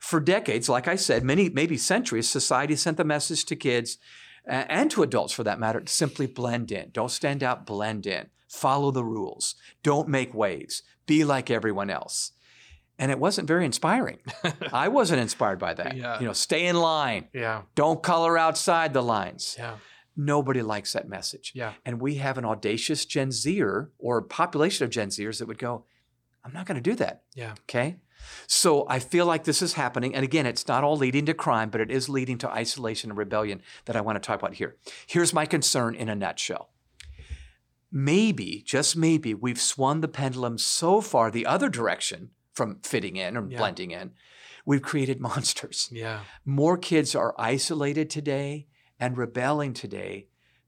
For 0.00 0.20
decades, 0.20 0.68
like 0.68 0.88
I 0.88 0.96
said, 0.96 1.24
many, 1.24 1.48
maybe 1.48 1.76
centuries, 1.76 2.28
society 2.28 2.76
sent 2.76 2.96
the 2.96 3.04
message 3.04 3.44
to 3.46 3.56
kids 3.56 3.98
and 4.46 4.90
to 4.92 5.02
adults 5.02 5.32
for 5.32 5.44
that 5.44 5.58
matter 5.58 5.80
to 5.80 5.92
simply 5.92 6.26
blend 6.26 6.70
in. 6.70 6.90
Don't 6.92 7.10
stand 7.10 7.42
out, 7.42 7.66
blend 7.66 8.06
in. 8.06 8.28
Follow 8.48 8.90
the 8.90 9.04
rules. 9.04 9.56
Don't 9.82 10.08
make 10.08 10.32
waves. 10.32 10.82
Be 11.06 11.24
like 11.24 11.50
everyone 11.50 11.90
else. 11.90 12.32
And 12.98 13.10
it 13.10 13.18
wasn't 13.18 13.48
very 13.48 13.64
inspiring. 13.64 14.18
I 14.72 14.88
wasn't 14.88 15.20
inspired 15.20 15.58
by 15.58 15.74
that. 15.74 15.96
Yeah. 15.96 16.18
You 16.18 16.26
know, 16.26 16.32
stay 16.32 16.66
in 16.66 16.76
line. 16.76 17.28
Yeah. 17.32 17.62
Don't 17.74 18.02
color 18.02 18.38
outside 18.38 18.94
the 18.94 19.02
lines. 19.02 19.56
Yeah. 19.58 19.76
Nobody 20.16 20.62
likes 20.62 20.94
that 20.94 21.08
message. 21.08 21.52
Yeah. 21.54 21.74
And 21.84 22.00
we 22.00 22.14
have 22.14 22.38
an 22.38 22.46
audacious 22.46 23.04
Gen 23.04 23.32
Zer 23.32 23.90
or 23.98 24.22
population 24.22 24.84
of 24.84 24.90
Gen 24.90 25.08
Zers 25.08 25.40
that 25.40 25.48
would 25.48 25.58
go, 25.58 25.84
I'm 26.42 26.52
not 26.54 26.64
going 26.64 26.76
to 26.76 26.90
do 26.90 26.94
that. 26.96 27.22
Yeah. 27.34 27.52
Okay. 27.68 27.96
So 28.46 28.86
I 28.88 28.98
feel 28.98 29.26
like 29.26 29.44
this 29.44 29.62
is 29.62 29.74
happening. 29.74 30.14
And 30.14 30.24
again, 30.24 30.46
it's 30.46 30.66
not 30.68 30.84
all 30.84 30.96
leading 30.96 31.26
to 31.26 31.34
crime, 31.34 31.70
but 31.70 31.80
it 31.80 31.90
is 31.90 32.08
leading 32.08 32.38
to 32.38 32.50
isolation 32.50 33.10
and 33.10 33.18
rebellion 33.18 33.62
that 33.86 33.96
I 33.96 34.00
want 34.00 34.16
to 34.16 34.26
talk 34.26 34.38
about 34.40 34.54
here. 34.54 34.76
Here's 35.06 35.32
my 35.34 35.46
concern 35.46 35.94
in 35.94 36.08
a 36.08 36.14
nutshell. 36.14 36.70
Maybe, 37.92 38.62
just 38.66 38.96
maybe, 38.96 39.32
we've 39.32 39.60
swung 39.60 40.00
the 40.00 40.08
pendulum 40.08 40.58
so 40.58 41.00
far 41.00 41.30
the 41.30 41.46
other 41.46 41.68
direction 41.68 42.30
from 42.52 42.80
fitting 42.82 43.16
in 43.16 43.36
or 43.36 43.48
Yeah. 43.48 43.58
blending 43.58 43.92
in. 43.92 44.12
We've 44.64 44.82
created 44.82 45.20
monsters. 45.28 45.88
Yeah. 45.92 46.20
More 46.44 46.76
kids 46.76 47.14
are 47.14 47.34
isolated 47.38 48.10
today 48.10 48.66
and 48.98 49.16
rebelling 49.16 49.72
today 49.72 50.26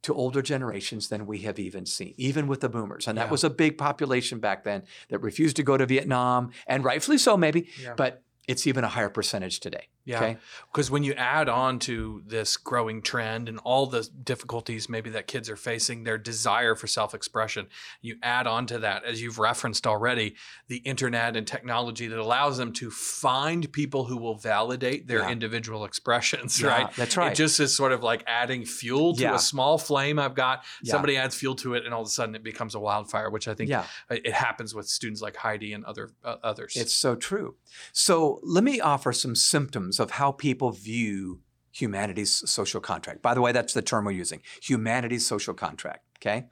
to 0.08 0.14
older 0.14 0.40
generations 0.42 1.08
than 1.10 1.26
we 1.26 1.38
have 1.40 1.58
even 1.58 1.84
seen, 1.86 2.14
even 2.16 2.46
with 2.46 2.60
the 2.60 2.68
boomers. 2.68 3.06
And 3.06 3.16
that 3.18 3.26
Yeah. 3.26 3.30
was 3.30 3.44
a 3.44 3.50
big 3.50 3.76
population 3.78 4.38
back 4.40 4.64
then 4.64 4.82
that 5.10 5.18
refused 5.20 5.56
to 5.56 5.62
go 5.62 5.76
to 5.76 5.84
Vietnam, 5.86 6.50
and 6.66 6.82
rightfully 6.82 7.18
so, 7.18 7.36
maybe, 7.36 7.68
Yeah. 7.82 7.92
but 7.94 8.22
it's 8.48 8.66
even 8.66 8.82
a 8.84 8.88
higher 8.88 9.10
percentage 9.10 9.60
today. 9.60 9.88
Yeah. 10.08 10.16
Okay. 10.16 10.36
Because 10.72 10.90
when 10.90 11.02
you 11.02 11.12
add 11.12 11.48
on 11.48 11.78
to 11.80 12.22
this 12.26 12.56
growing 12.56 13.02
trend 13.02 13.48
and 13.48 13.58
all 13.58 13.86
the 13.86 14.08
difficulties 14.24 14.88
maybe 14.88 15.10
that 15.10 15.26
kids 15.26 15.50
are 15.50 15.56
facing, 15.56 16.04
their 16.04 16.16
desire 16.18 16.74
for 16.74 16.86
self 16.86 17.14
expression, 17.14 17.66
you 18.00 18.16
add 18.22 18.46
on 18.46 18.66
to 18.68 18.78
that, 18.78 19.04
as 19.04 19.20
you've 19.20 19.38
referenced 19.38 19.86
already, 19.86 20.34
the 20.68 20.78
internet 20.78 21.36
and 21.36 21.46
technology 21.46 22.06
that 22.08 22.18
allows 22.18 22.56
them 22.56 22.72
to 22.72 22.90
find 22.90 23.70
people 23.72 24.06
who 24.06 24.16
will 24.16 24.36
validate 24.36 25.06
their 25.08 25.20
Yeah. 25.20 25.30
individual 25.30 25.84
expressions, 25.84 26.60
Yeah, 26.60 26.68
right? 26.68 26.96
That's 26.96 27.16
right. 27.16 27.32
It 27.32 27.34
just 27.34 27.60
is 27.60 27.76
sort 27.76 27.92
of 27.92 28.02
like 28.02 28.24
adding 28.26 28.64
fuel 28.64 29.14
to 29.16 29.22
Yeah. 29.22 29.34
a 29.34 29.38
small 29.38 29.76
flame 29.78 30.18
I've 30.18 30.34
got. 30.34 30.64
Somebody 30.84 31.16
adds 31.18 31.34
fuel 31.34 31.54
to 31.56 31.74
it, 31.74 31.84
and 31.84 31.92
all 31.92 32.00
of 32.02 32.06
a 32.06 32.10
sudden 32.10 32.34
it 32.34 32.42
becomes 32.42 32.74
a 32.74 32.80
wildfire, 32.80 33.28
which 33.30 33.46
I 33.46 33.54
think 33.54 33.70
it 33.70 33.84
it 34.28 34.32
happens 34.34 34.74
with 34.74 34.88
students 34.88 35.20
like 35.20 35.36
Heidi 35.36 35.72
and 35.72 35.84
other 35.84 36.10
uh, 36.24 36.36
others. 36.42 36.76
It's 36.76 36.94
so 36.94 37.14
true. 37.14 37.56
So 37.92 38.40
let 38.42 38.64
me 38.64 38.80
offer 38.80 39.12
some 39.12 39.34
symptoms 39.34 39.97
of 40.00 40.12
how 40.12 40.32
people 40.32 40.70
view 40.72 41.40
humanity's 41.72 42.48
social 42.50 42.80
contract. 42.80 43.22
By 43.22 43.34
the 43.34 43.40
way, 43.40 43.52
that's 43.52 43.72
the 43.74 43.82
term 43.82 44.04
we're 44.04 44.12
using 44.12 44.40
humanity's 44.62 45.26
social 45.26 45.54
contract. 45.54 46.04
Okay. 46.18 46.46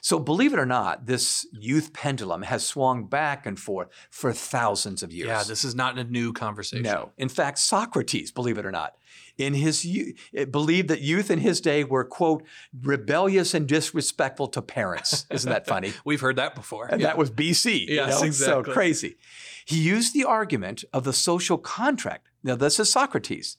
So 0.00 0.18
believe 0.18 0.52
it 0.52 0.58
or 0.58 0.66
not, 0.66 1.06
this 1.06 1.46
youth 1.52 1.92
pendulum 1.92 2.42
has 2.42 2.66
swung 2.66 3.04
back 3.06 3.46
and 3.46 3.56
forth 3.56 3.86
for 4.10 4.32
thousands 4.32 5.04
of 5.04 5.12
years. 5.12 5.28
yeah, 5.28 5.44
this 5.44 5.62
is 5.62 5.76
not 5.76 5.96
a 5.96 6.02
new 6.02 6.32
conversation. 6.32 6.82
No. 6.82 7.12
In 7.18 7.28
fact, 7.28 7.58
Socrates, 7.60 8.32
believe 8.32 8.58
it 8.58 8.66
or 8.66 8.72
not, 8.72 8.94
in 9.38 9.54
his 9.54 9.84
you- 9.84 10.14
believed 10.50 10.88
that 10.88 11.02
youth 11.02 11.30
in 11.30 11.38
his 11.38 11.60
day 11.60 11.84
were 11.84 12.04
quote 12.04 12.42
rebellious 12.82 13.54
and 13.54 13.68
disrespectful 13.68 14.48
to 14.48 14.60
parents. 14.62 15.24
Isn't 15.30 15.50
that 15.50 15.68
funny? 15.68 15.92
We've 16.04 16.20
heard 16.20 16.36
that 16.36 16.56
before. 16.56 16.86
And 16.86 17.00
Yeah. 17.00 17.08
that 17.08 17.18
was 17.18 17.30
BC. 17.30 17.86
you 17.88 17.94
Yes, 17.94 18.08
know? 18.10 18.18
So 18.18 18.24
exactly. 18.26 18.72
crazy. 18.74 19.16
He 19.64 19.78
used 19.80 20.14
the 20.14 20.24
argument 20.24 20.82
of 20.92 21.04
the 21.04 21.12
social 21.12 21.58
contract. 21.58 22.28
Now, 22.42 22.56
this 22.56 22.80
is 22.80 22.90
Socrates. 22.90 23.56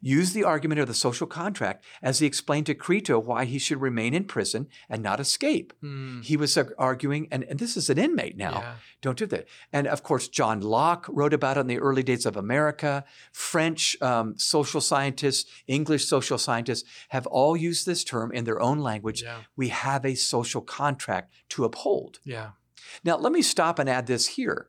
Use 0.00 0.32
the 0.32 0.44
argument 0.44 0.80
of 0.80 0.86
the 0.86 0.94
social 0.94 1.26
contract 1.26 1.84
as 2.02 2.18
he 2.18 2.26
explained 2.26 2.66
to 2.66 2.74
Crito 2.74 3.18
why 3.18 3.44
he 3.44 3.58
should 3.58 3.80
remain 3.80 4.14
in 4.14 4.24
prison 4.24 4.68
and 4.88 5.02
not 5.02 5.20
escape. 5.20 5.72
Hmm. 5.80 6.20
He 6.20 6.36
was 6.36 6.56
uh, 6.56 6.64
arguing, 6.78 7.28
and, 7.30 7.44
and 7.44 7.58
this 7.58 7.76
is 7.76 7.90
an 7.90 7.98
inmate 7.98 8.36
now. 8.36 8.52
Yeah. 8.52 8.74
Don't 9.00 9.18
do 9.18 9.26
that. 9.26 9.46
And 9.72 9.86
of 9.86 10.02
course, 10.02 10.28
John 10.28 10.60
Locke 10.60 11.06
wrote 11.08 11.32
about 11.32 11.56
it 11.56 11.60
in 11.60 11.66
the 11.66 11.78
early 11.78 12.02
days 12.02 12.26
of 12.26 12.36
America. 12.36 13.04
French 13.32 14.00
um, 14.02 14.36
social 14.38 14.80
scientists, 14.80 15.50
English 15.66 16.06
social 16.06 16.38
scientists 16.38 16.88
have 17.08 17.26
all 17.26 17.56
used 17.56 17.86
this 17.86 18.04
term 18.04 18.32
in 18.32 18.44
their 18.44 18.60
own 18.60 18.78
language. 18.78 19.22
Yeah. 19.22 19.38
We 19.56 19.68
have 19.68 20.04
a 20.04 20.14
social 20.14 20.60
contract 20.60 21.32
to 21.50 21.64
uphold. 21.64 22.18
Yeah. 22.24 22.50
Now, 23.04 23.16
let 23.16 23.32
me 23.32 23.42
stop 23.42 23.78
and 23.78 23.88
add 23.88 24.06
this 24.06 24.28
here. 24.28 24.68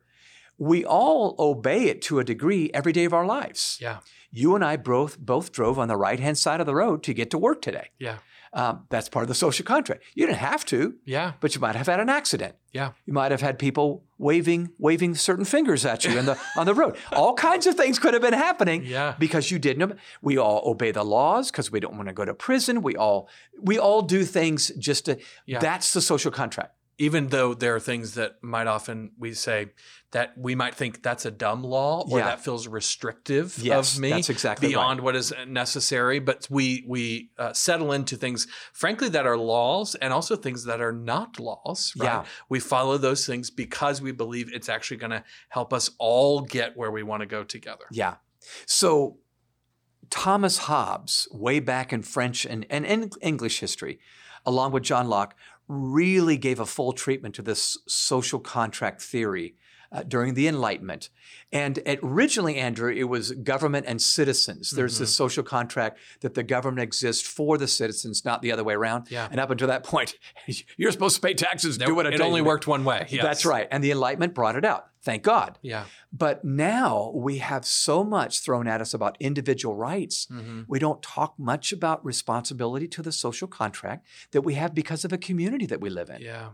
We 0.58 0.84
all 0.84 1.34
obey 1.38 1.84
it 1.84 2.02
to 2.02 2.18
a 2.18 2.24
degree 2.24 2.70
every 2.72 2.92
day 2.92 3.04
of 3.04 3.12
our 3.12 3.26
lives. 3.26 3.78
Yeah. 3.80 3.98
You 4.30 4.54
and 4.54 4.64
I 4.64 4.76
both, 4.76 5.18
both 5.18 5.52
drove 5.52 5.78
on 5.78 5.88
the 5.88 5.96
right 5.96 6.18
hand 6.20 6.38
side 6.38 6.60
of 6.60 6.66
the 6.66 6.74
road 6.74 7.02
to 7.04 7.14
get 7.14 7.30
to 7.30 7.38
work 7.38 7.62
today. 7.62 7.90
Yeah. 7.98 8.18
Um, 8.52 8.86
that's 8.88 9.08
part 9.10 9.22
of 9.22 9.28
the 9.28 9.34
social 9.34 9.66
contract. 9.66 10.02
You 10.14 10.24
didn't 10.26 10.38
have 10.38 10.64
to, 10.66 10.94
Yeah. 11.04 11.32
but 11.40 11.54
you 11.54 11.60
might 11.60 11.74
have 11.76 11.86
had 11.88 12.00
an 12.00 12.08
accident. 12.08 12.54
Yeah. 12.72 12.92
You 13.04 13.12
might 13.12 13.30
have 13.30 13.42
had 13.42 13.58
people 13.58 14.04
waving 14.18 14.70
waving 14.78 15.14
certain 15.14 15.44
fingers 15.44 15.84
at 15.84 16.04
you 16.06 16.18
in 16.18 16.24
the, 16.24 16.38
on 16.56 16.64
the 16.64 16.72
road. 16.74 16.96
All 17.12 17.34
kinds 17.34 17.66
of 17.66 17.74
things 17.74 17.98
could 17.98 18.14
have 18.14 18.22
been 18.22 18.32
happening 18.32 18.84
Yeah. 18.84 19.14
because 19.18 19.50
you 19.50 19.58
didn't. 19.58 19.98
We 20.22 20.38
all 20.38 20.62
obey 20.64 20.90
the 20.90 21.04
laws 21.04 21.50
because 21.50 21.70
we 21.70 21.80
don't 21.80 21.96
want 21.96 22.08
to 22.08 22.14
go 22.14 22.24
to 22.24 22.32
prison. 22.32 22.80
We 22.80 22.96
all 22.96 23.28
we 23.60 23.78
all 23.78 24.00
do 24.00 24.24
things 24.24 24.72
just 24.78 25.04
to. 25.06 25.18
Yeah. 25.44 25.58
That's 25.58 25.92
the 25.92 26.00
social 26.00 26.30
contract. 26.30 26.72
Even 26.98 27.28
though 27.28 27.52
there 27.52 27.74
are 27.74 27.80
things 27.80 28.14
that 28.14 28.42
might 28.42 28.66
often 28.66 29.10
we 29.18 29.34
say 29.34 29.72
that 30.12 30.32
we 30.38 30.54
might 30.54 30.74
think 30.74 31.02
that's 31.02 31.26
a 31.26 31.30
dumb 31.30 31.62
law 31.62 32.06
or 32.10 32.18
Yeah. 32.20 32.24
that 32.26 32.40
feels 32.42 32.66
restrictive 32.66 33.58
Yes, 33.58 33.96
of 33.96 34.00
me 34.00 34.10
that's 34.10 34.30
exactly 34.30 34.68
beyond 34.68 35.00
what 35.00 35.14
is 35.14 35.32
necessary. 35.46 36.20
But 36.20 36.46
we 36.48 36.84
we 36.88 37.30
uh, 37.38 37.52
settle 37.52 37.92
into 37.92 38.16
things, 38.16 38.46
frankly, 38.72 39.10
that 39.10 39.26
are 39.26 39.36
laws 39.36 39.94
and 39.96 40.12
also 40.12 40.36
things 40.36 40.64
that 40.64 40.80
are 40.80 40.92
not 40.92 41.38
laws. 41.38 41.92
Right? 41.98 42.06
Yeah. 42.06 42.24
We 42.48 42.60
follow 42.60 42.96
those 42.96 43.26
things 43.26 43.50
because 43.50 44.00
we 44.00 44.12
believe 44.12 44.50
it's 44.54 44.68
actually 44.70 44.96
going 44.96 45.10
to 45.10 45.24
help 45.50 45.72
us 45.74 45.90
all 45.98 46.40
get 46.40 46.76
where 46.76 46.90
we 46.90 47.02
want 47.02 47.20
to 47.20 47.26
go 47.26 47.44
together. 47.44 47.84
Yeah. 47.90 48.14
So 48.64 49.18
Thomas 50.08 50.58
Hobbes, 50.58 51.28
way 51.32 51.60
back 51.60 51.92
in 51.92 52.02
French 52.02 52.46
and, 52.46 52.64
and, 52.70 52.86
and 52.86 53.12
English 53.20 53.60
history, 53.60 53.98
along 54.44 54.72
with 54.72 54.84
John 54.84 55.08
Locke, 55.08 55.34
really 55.68 56.36
gave 56.36 56.60
a 56.60 56.66
full 56.66 56.92
treatment 56.92 57.34
to 57.34 57.42
this 57.42 57.76
social 57.86 58.38
contract 58.38 59.02
theory 59.02 59.56
uh, 59.92 60.02
during 60.02 60.34
the 60.34 60.46
Enlightenment. 60.48 61.08
And 61.52 61.78
it- 61.78 62.00
originally, 62.02 62.56
Andrew, 62.56 62.90
it 62.92 63.04
was 63.04 63.32
government 63.32 63.86
and 63.88 64.00
citizens. 64.02 64.70
There's 64.70 64.98
this 64.98 65.14
social 65.14 65.42
contract 65.44 65.98
that 66.20 66.34
the 66.34 66.42
government 66.42 66.80
exists 66.82 67.26
for 67.26 67.56
the 67.58 67.68
citizens, 67.68 68.24
not 68.24 68.42
the 68.42 68.52
other 68.52 68.64
way 68.64 68.74
around. 68.74 69.06
Yeah. 69.10 69.28
And 69.30 69.40
up 69.40 69.50
until 69.50 69.68
that 69.68 69.84
point, 69.84 70.14
you're 70.76 70.92
supposed 70.92 71.16
to 71.16 71.22
pay 71.22 71.34
taxes, 71.34 71.78
do 71.78 71.94
what 71.94 72.06
I 72.06 72.10
it 72.10 72.20
only 72.20 72.42
worked 72.42 72.66
one 72.66 72.84
way. 72.84 73.06
Yes. 73.10 73.22
That's 73.22 73.46
right. 73.46 73.68
And 73.70 73.82
the 73.82 73.90
Enlightenment 73.92 74.34
brought 74.34 74.56
it 74.56 74.64
out. 74.64 74.86
Thank 75.02 75.22
God. 75.22 75.58
Yeah. 75.62 75.84
But 76.12 76.44
now 76.44 77.12
we 77.14 77.38
have 77.38 77.64
so 77.64 78.02
much 78.02 78.40
thrown 78.40 78.66
at 78.66 78.80
us 78.80 78.92
about 78.92 79.16
individual 79.20 79.76
rights. 79.76 80.26
hmm 80.28 80.62
We 80.66 80.80
don't 80.80 81.00
talk 81.00 81.34
much 81.38 81.72
about 81.72 82.04
responsibility 82.04 82.88
to 82.88 83.02
the 83.02 83.12
social 83.12 83.46
contract 83.46 84.04
that 84.32 84.42
we 84.42 84.54
have 84.54 84.74
because 84.74 85.04
of 85.04 85.12
a 85.12 85.18
community 85.18 85.66
that 85.66 85.80
we 85.80 85.90
live 85.90 86.10
in. 86.10 86.22
Yeah. 86.22 86.50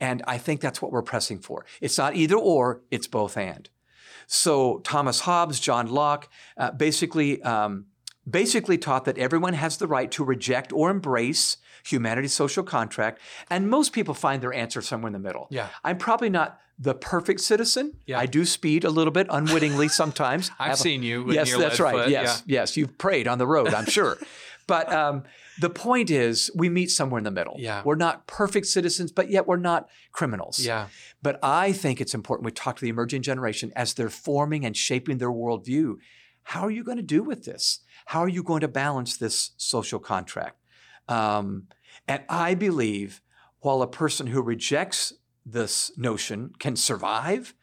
And 0.00 0.22
I 0.26 0.38
think 0.38 0.60
that's 0.60 0.80
what 0.80 0.92
we're 0.92 1.02
pressing 1.02 1.38
for. 1.38 1.64
It's 1.80 1.98
not 1.98 2.16
either 2.16 2.36
or, 2.36 2.82
it's 2.90 3.06
both 3.06 3.36
and. 3.36 3.68
So 4.26 4.78
Thomas 4.78 5.20
Hobbes, 5.20 5.58
John 5.58 5.88
Locke, 5.88 6.28
uh, 6.56 6.70
basically 6.70 7.42
um, 7.42 7.86
basically 8.28 8.78
taught 8.78 9.04
that 9.06 9.18
everyone 9.18 9.54
has 9.54 9.76
the 9.76 9.86
right 9.86 10.10
to 10.12 10.24
reject 10.24 10.72
or 10.72 10.90
embrace 10.90 11.56
humanity's 11.84 12.32
social 12.32 12.62
contract, 12.62 13.20
and 13.48 13.68
most 13.68 13.92
people 13.92 14.14
find 14.14 14.42
their 14.42 14.52
answer 14.52 14.82
somewhere 14.82 15.08
in 15.08 15.12
the 15.14 15.18
middle. 15.18 15.48
Yeah. 15.50 15.68
I'm 15.82 15.98
probably 15.98 16.30
not 16.30 16.60
the 16.78 16.94
perfect 16.94 17.40
citizen. 17.40 17.92
Yeah. 18.06 18.18
I 18.18 18.26
do 18.26 18.44
speed 18.44 18.84
a 18.84 18.90
little 18.90 19.12
bit 19.12 19.26
unwittingly 19.30 19.88
sometimes. 19.88 20.50
I've 20.58 20.78
seen 20.78 21.02
you. 21.02 21.24
With 21.24 21.34
yes, 21.34 21.54
that's 21.54 21.80
right. 21.80 21.94
foot. 21.94 22.08
Yes, 22.08 22.42
yes, 22.46 22.76
you've 22.76 22.96
prayed 22.98 23.28
on 23.28 23.38
the 23.38 23.46
road, 23.46 23.74
I'm 23.74 23.86
sure. 23.86 24.18
but 24.70 24.92
um, 24.92 25.24
the 25.60 25.68
point 25.68 26.10
is, 26.10 26.48
we 26.54 26.68
meet 26.68 26.92
somewhere 26.92 27.18
in 27.18 27.24
the 27.24 27.32
middle. 27.32 27.56
Yeah. 27.58 27.82
We're 27.84 27.96
not 27.96 28.28
perfect 28.28 28.66
citizens, 28.66 29.10
but 29.10 29.28
yet 29.28 29.48
we're 29.48 29.56
not 29.56 29.88
criminals. 30.12 30.60
Yeah. 30.60 30.86
But 31.20 31.40
I 31.42 31.72
think 31.72 32.00
it's 32.00 32.14
important 32.14 32.44
we 32.44 32.52
talk 32.52 32.76
to 32.76 32.82
the 32.82 32.88
emerging 32.88 33.22
generation 33.22 33.72
as 33.74 33.94
they're 33.94 34.08
forming 34.08 34.64
and 34.64 34.76
shaping 34.76 35.18
their 35.18 35.32
worldview. 35.32 35.96
How 36.44 36.60
are 36.60 36.70
you 36.70 36.84
going 36.84 36.98
to 36.98 37.02
do 37.02 37.24
with 37.24 37.44
this? 37.44 37.80
How 38.06 38.20
are 38.20 38.28
you 38.28 38.44
going 38.44 38.60
to 38.60 38.68
balance 38.68 39.16
this 39.16 39.50
social 39.56 39.98
contract? 39.98 40.62
Um, 41.08 41.66
and 42.06 42.22
I 42.28 42.54
believe 42.54 43.20
while 43.58 43.82
a 43.82 43.88
person 43.88 44.28
who 44.28 44.40
rejects 44.40 45.12
this 45.44 45.90
notion 45.98 46.52
can 46.60 46.76
survive, 46.76 47.54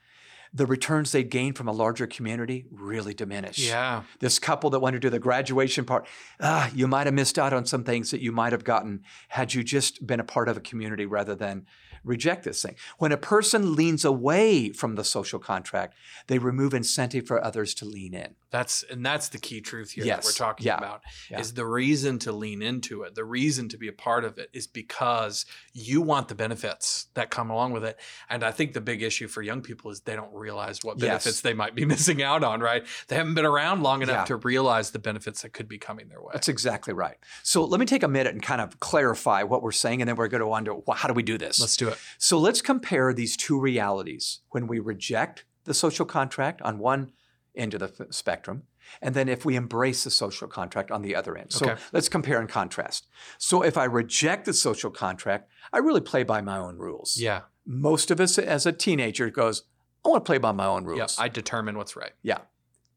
the 0.54 0.66
returns 0.66 1.12
they 1.12 1.24
gain 1.24 1.54
from 1.54 1.68
a 1.68 1.72
larger 1.72 2.08
community 2.08 2.66
really 2.72 3.13
diminish. 3.13 3.60
Yeah. 3.60 4.04
This 4.20 4.39
couple 4.39 4.70
that 4.72 4.80
wanted 4.80 5.01
to 5.01 5.08
do 5.08 5.10
the 5.10 5.20
graduation 5.20 5.86
part, 5.86 6.08
ah, 6.42 6.70
you 6.74 6.88
might 6.88 7.08
have 7.08 7.13
missed 7.13 7.38
out 7.38 7.54
on 7.54 7.66
some 7.66 7.84
things 7.84 8.12
that 8.12 8.22
you 8.22 8.32
might 8.32 8.54
have 8.54 8.63
gotten 8.63 9.04
had 9.30 9.54
you 9.54 9.63
just 9.63 10.06
been 10.06 10.20
a 10.20 10.24
part 10.24 10.50
of 10.50 10.58
a 10.58 10.62
community 10.62 11.06
rather 11.06 11.36
than 11.36 11.66
reject 12.04 12.44
this 12.44 12.62
thing. 12.62 12.75
When 12.98 13.12
a 13.12 13.18
person 13.18 13.75
leans 13.75 14.06
away 14.06 14.72
from 14.72 14.96
the 14.96 15.04
social 15.04 15.39
contract, 15.39 15.96
they 16.27 16.39
remove 16.39 16.74
incentive 16.74 17.27
for 17.27 17.44
others 17.44 17.74
to 17.75 17.86
lean 17.86 18.13
in. 18.13 18.36
That's 18.50 18.84
and 18.89 19.06
that's 19.06 19.27
the 19.30 19.38
key 19.39 19.60
truth 19.60 19.92
here 19.92 20.04
that 20.06 20.08
Yes. 20.08 20.25
we're 20.25 20.32
talking 20.32 20.66
Yeah. 20.68 20.77
about. 20.77 21.01
Yeah. 21.30 21.39
Is 21.42 21.54
the 21.54 21.66
reason 21.66 22.18
to 22.20 22.32
lean 22.32 22.62
into 22.62 23.04
it, 23.04 23.13
the 23.13 23.25
reason 23.25 23.68
to 23.70 23.77
be 23.77 23.88
a 23.89 23.94
part 23.94 24.24
of 24.24 24.38
it 24.38 24.50
is 24.54 24.68
because 24.68 25.46
you 25.74 26.01
want 26.01 26.30
the 26.30 26.36
benefits 26.36 27.08
that 27.13 27.30
come 27.30 27.50
along 27.50 27.74
with 27.74 27.84
it. 27.84 28.00
And 28.30 28.44
I 28.46 28.51
think 28.51 28.72
the 28.74 28.80
big 28.80 29.04
issue 29.04 29.27
for 29.27 29.42
young 29.42 29.62
people 29.62 29.92
is 29.92 30.00
they 30.01 30.16
don't 30.16 30.34
realize 30.34 30.80
what 30.84 30.98
Yes. 30.98 31.08
benefits 31.08 31.42
they 31.42 31.54
might 31.54 31.75
be 31.75 31.84
missing 31.94 32.24
out 32.24 32.44
on, 32.44 32.62
right? 32.62 32.86
They 33.10 33.18
haven't 33.18 33.34
been 33.36 33.46
around 33.46 33.84
long 33.84 34.01
enough 34.01 34.22
Yeah. 34.22 34.25
to 34.25 34.36
realize 34.38 34.92
the 34.92 35.00
benefits 35.00 35.42
that 35.42 35.51
could 35.51 35.68
be 35.68 35.77
coming 35.77 36.08
their 36.08 36.22
way. 36.22 36.32
That's 36.32 36.48
exactly 36.48 36.94
right. 36.94 37.18
So 37.44 37.66
let 37.66 37.80
me 37.82 37.86
take 37.86 38.04
a 38.04 38.08
minute 38.08 38.34
and 38.34 38.42
kind 38.42 38.62
of 38.62 38.80
clarify 38.80 39.44
what 39.44 39.62
we're 39.62 39.72
saying, 39.74 40.01
and 40.01 40.08
then 40.08 40.16
we're 40.16 40.30
going 40.30 40.39
to 40.42 40.48
wonder 40.48 40.74
well, 40.74 40.96
how 40.96 41.08
do 41.10 41.13
we 41.13 41.24
do 41.24 41.38
this? 41.38 41.60
Let's 41.60 41.75
do 41.75 41.89
it. 41.89 41.98
So 42.18 42.39
let's 42.39 42.62
compare 42.62 43.13
these 43.13 43.36
two 43.36 43.60
realities 43.60 44.39
when 44.51 44.68
we 44.68 44.80
reject 44.80 45.44
the 45.66 45.74
social 45.74 46.06
contract 46.06 46.62
on 46.62 46.80
one 46.80 47.12
end 47.58 47.74
of 47.74 47.80
the 47.82 48.06
f- 48.06 48.14
spectrum, 48.14 48.64
and 49.02 49.16
then 49.16 49.28
if 49.28 49.44
we 49.46 49.56
embrace 49.56 50.04
the 50.04 50.10
social 50.12 50.48
contract 50.48 50.92
on 50.92 51.02
the 51.02 51.16
other 51.16 51.38
end. 51.38 51.52
So 51.52 51.66
Okay. 51.70 51.82
let's 51.92 52.10
compare 52.10 52.40
and 52.40 52.48
contrast. 52.50 53.08
So 53.38 53.64
if 53.64 53.78
I 53.78 53.86
reject 53.86 54.46
the 54.46 54.54
social 54.54 54.92
contract, 54.92 55.50
I 55.74 55.80
really 55.80 56.02
play 56.02 56.24
by 56.24 56.42
my 56.42 56.58
own 56.58 56.78
rules. 56.78 57.18
Yeah. 57.18 57.42
Most 57.66 58.12
of 58.12 58.20
us 58.22 58.38
as 58.38 58.66
a 58.66 58.72
teenager 58.72 59.30
goes, 59.30 59.64
I 60.06 60.10
want 60.10 60.24
to 60.24 60.30
play 60.30 60.38
by 60.38 60.52
my 60.54 60.66
own 60.66 60.86
rules. 60.86 61.18
Yeah, 61.18 61.24
I 61.24 61.28
determine 61.28 61.78
what's 61.78 61.96
right. 61.96 62.14
Yeah. 62.22 62.40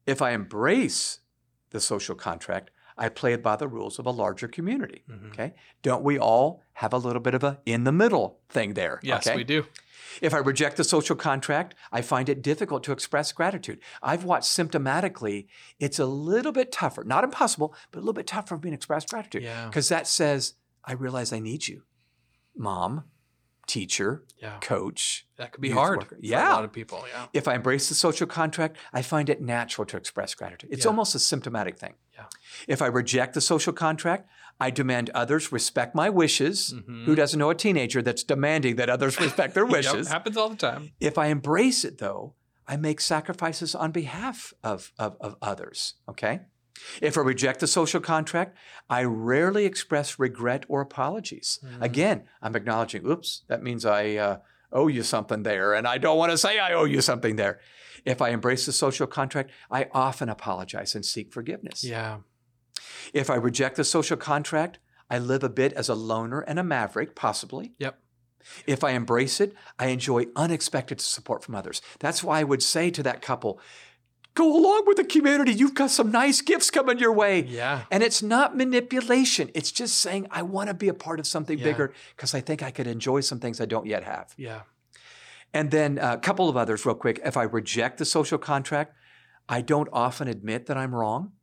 If 0.05 0.21
I 0.21 0.31
embrace 0.31 1.19
the 1.71 1.79
social 1.79 2.15
contract, 2.15 2.69
I 2.97 3.09
play 3.09 3.33
it 3.33 3.41
by 3.41 3.55
the 3.55 3.67
rules 3.67 3.99
of 3.99 4.05
a 4.05 4.11
larger 4.11 4.47
community. 4.47 5.03
Mhm. 5.09 5.29
Okay. 5.31 5.53
Don't 5.81 6.03
we 6.03 6.17
all 6.19 6.61
have 6.73 6.93
a 6.93 6.97
little 6.97 7.21
bit 7.21 7.33
of 7.33 7.43
a 7.43 7.59
in 7.65 7.83
the 7.83 7.91
middle 7.91 8.39
thing 8.49 8.73
there? 8.75 8.99
Yes, 9.03 9.25
okay? 9.27 9.35
we 9.35 9.43
do. 9.43 9.65
If 10.21 10.33
I 10.33 10.37
reject 10.37 10.77
the 10.77 10.83
social 10.83 11.15
contract, 11.15 11.75
I 11.91 12.01
find 12.01 12.29
it 12.29 12.41
difficult 12.41 12.83
to 12.83 12.91
express 12.91 13.31
gratitude. 13.31 13.79
I've 14.01 14.23
watched 14.23 14.47
symptomatically, 14.47 15.47
it's 15.79 15.99
a 15.99 16.05
little 16.05 16.51
bit 16.51 16.71
tougher, 16.71 17.03
not 17.03 17.23
impossible, 17.23 17.75
but 17.91 17.99
a 17.99 18.01
little 18.01 18.13
bit 18.13 18.27
tougher 18.27 18.57
for 18.57 18.63
me 18.63 18.71
to 18.71 18.75
express 18.75 19.05
gratitude. 19.05 19.43
Yeah. 19.43 19.67
Because 19.67 19.89
that 19.89 20.07
says, 20.07 20.55
I 20.83 20.93
realize 20.93 21.31
I 21.31 21.39
need 21.39 21.67
you. 21.67 21.83
Mom, 22.55 23.05
teacher, 23.71 24.23
Yeah. 24.37 24.57
coach. 24.59 25.25
That 25.37 25.53
could 25.53 25.61
be 25.61 25.69
hard 25.71 25.99
worker. 25.99 26.15
for 26.17 26.21
Yeah. 26.21 26.51
a 26.51 26.55
lot 26.55 26.65
of 26.65 26.73
people. 26.73 27.05
Yeah. 27.09 27.27
If 27.33 27.47
I 27.47 27.55
embrace 27.55 27.87
the 27.87 27.95
social 27.95 28.27
contract, 28.27 28.75
I 28.91 29.01
find 29.01 29.29
it 29.29 29.41
natural 29.41 29.85
to 29.87 29.95
express 29.97 30.35
gratitude. 30.35 30.69
It's 30.73 30.83
Yeah. 30.83 30.89
almost 30.91 31.15
a 31.15 31.19
symptomatic 31.19 31.77
thing. 31.79 31.93
Yeah. 32.13 32.25
If 32.67 32.81
I 32.81 32.87
reject 32.87 33.33
the 33.33 33.39
social 33.41 33.71
contract, 33.71 34.27
I 34.59 34.71
demand 34.71 35.09
others 35.11 35.51
respect 35.53 35.95
my 35.95 36.09
wishes. 36.09 36.73
Mhm. 36.73 37.05
Who 37.05 37.15
doesn't 37.15 37.39
know 37.39 37.49
a 37.49 37.55
teenager 37.55 38.01
that's 38.01 38.23
demanding 38.23 38.75
that 38.75 38.89
others 38.89 39.17
respect 39.19 39.53
their 39.53 39.63
Yep, 39.69 39.71
wishes? 39.71 40.07
happens 40.09 40.35
all 40.35 40.49
the 40.49 40.57
time. 40.57 40.91
If 40.99 41.17
I 41.17 41.27
embrace 41.27 41.85
it, 41.85 41.97
though, 41.99 42.35
I 42.67 42.75
make 42.77 42.99
sacrifices 42.99 43.73
on 43.73 43.91
behalf 43.91 44.53
of, 44.63 44.91
of, 44.99 45.15
of 45.21 45.35
others. 45.41 45.95
Okay? 46.09 46.41
If 47.01 47.17
I 47.17 47.21
reject 47.21 47.59
the 47.59 47.67
social 47.67 48.01
contract, 48.01 48.57
I 48.89 49.03
rarely 49.03 49.65
express 49.65 50.19
regret 50.19 50.65
or 50.67 50.81
apologies. 50.81 51.59
Mhm. 51.63 51.81
Again, 51.81 52.23
I'm 52.41 52.55
acknowledging, 52.55 53.05
oops, 53.05 53.43
that 53.47 53.63
means 53.63 53.85
I 53.85 54.15
uh, 54.15 54.37
owe 54.71 54.87
you 54.87 55.03
something 55.03 55.43
there, 55.43 55.73
and 55.73 55.87
I 55.87 55.97
don't 55.97 56.17
want 56.17 56.31
to 56.31 56.37
say 56.37 56.59
I 56.59 56.73
owe 56.73 56.85
you 56.85 57.01
something 57.01 57.35
there. 57.35 57.59
If 58.05 58.21
I 58.21 58.29
embrace 58.29 58.65
the 58.65 58.71
social 58.71 59.07
contract, 59.07 59.51
I 59.69 59.87
often 59.91 60.29
apologize 60.29 60.95
and 60.95 61.05
seek 61.05 61.31
forgiveness. 61.31 61.83
Yeah. 61.83 62.19
If 63.13 63.29
I 63.29 63.35
reject 63.35 63.75
the 63.75 63.83
social 63.83 64.17
contract, 64.17 64.79
I 65.09 65.19
live 65.19 65.43
a 65.43 65.49
bit 65.49 65.73
as 65.73 65.89
a 65.89 65.95
loner 65.95 66.39
and 66.41 66.57
a 66.57 66.63
maverick, 66.63 67.15
possibly. 67.15 67.73
Yep. 67.77 67.99
If 68.65 68.83
I 68.83 68.91
embrace 68.91 69.39
it, 69.39 69.53
I 69.77 69.87
enjoy 69.87 70.25
unexpected 70.35 70.99
support 70.99 71.43
from 71.43 71.53
others. 71.53 71.81
That's 71.99 72.23
why 72.23 72.39
I 72.39 72.43
would 72.43 72.63
say 72.63 72.89
to 72.89 73.03
that 73.03 73.21
couple, 73.21 73.59
go 74.33 74.55
along 74.55 74.83
with 74.87 74.97
the 74.97 75.03
community. 75.03 75.53
You've 75.53 75.73
got 75.73 75.91
some 75.91 76.11
nice 76.11 76.41
gifts 76.41 76.69
coming 76.69 76.99
your 76.99 77.11
way. 77.11 77.41
Yeah. 77.41 77.83
And 77.91 78.01
it's 78.03 78.23
not 78.23 78.55
manipulation. 78.55 79.49
It's 79.53 79.71
just 79.71 79.97
saying, 79.97 80.27
I 80.31 80.41
want 80.41 80.67
to 80.69 80.73
be 80.73 80.87
a 80.87 80.93
part 80.93 81.19
of 81.19 81.27
something 81.27 81.57
Yeah. 81.57 81.65
bigger 81.65 81.93
because 82.15 82.33
I 82.33 82.41
think 82.41 82.63
I 82.63 82.71
could 82.71 82.87
enjoy 82.87 83.21
some 83.21 83.39
things 83.39 83.59
I 83.59 83.65
don't 83.65 83.85
yet 83.85 84.03
have. 84.03 84.33
Yeah. 84.37 84.61
And 85.53 85.69
then 85.71 85.99
uh, 85.99 86.13
a 86.13 86.17
couple 86.17 86.47
of 86.47 86.55
others, 86.55 86.85
real 86.85 86.95
quick. 86.95 87.19
If 87.25 87.35
I 87.35 87.43
reject 87.43 87.97
the 87.97 88.05
social 88.05 88.37
contract, 88.37 88.95
I 89.49 89.61
don't 89.61 89.89
often 89.91 90.27
admit 90.29 90.67
that 90.67 90.77
I'm 90.77 90.95
wrong. 90.95 91.33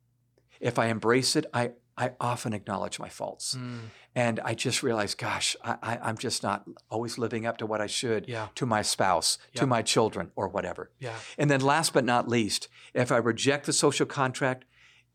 If 0.61 0.78
I 0.78 0.87
embrace 0.87 1.37
it, 1.37 1.45
I, 1.52 1.73
I 2.05 2.12
often 2.21 2.52
acknowledge 2.52 2.99
my 3.00 3.09
faults. 3.09 3.55
Mm, 3.57 3.78
And 4.14 4.40
I 4.50 4.55
just 4.55 4.83
realize, 4.83 5.14
gosh, 5.17 5.57
I, 5.64 5.76
I, 5.83 5.99
I'm 6.09 6.17
just 6.17 6.43
not 6.43 6.64
always 6.90 7.19
living 7.19 7.45
up 7.47 7.57
to 7.59 7.67
what 7.67 7.81
I 7.81 7.87
should 7.88 8.28
yeah. 8.28 8.49
to 8.55 8.67
my 8.67 8.83
spouse, 8.83 9.38
Yeah. 9.52 9.61
to 9.61 9.67
my 9.67 9.83
children, 9.83 10.31
or 10.37 10.49
whatever. 10.49 10.90
Yeah. 11.00 11.17
And 11.38 11.50
then 11.50 11.61
last 11.61 11.93
but 11.93 12.05
not 12.05 12.28
least, 12.28 12.69
if 12.95 13.11
I 13.11 13.17
reject 13.17 13.67
the 13.67 13.73
social 13.73 14.07
contract, 14.07 14.64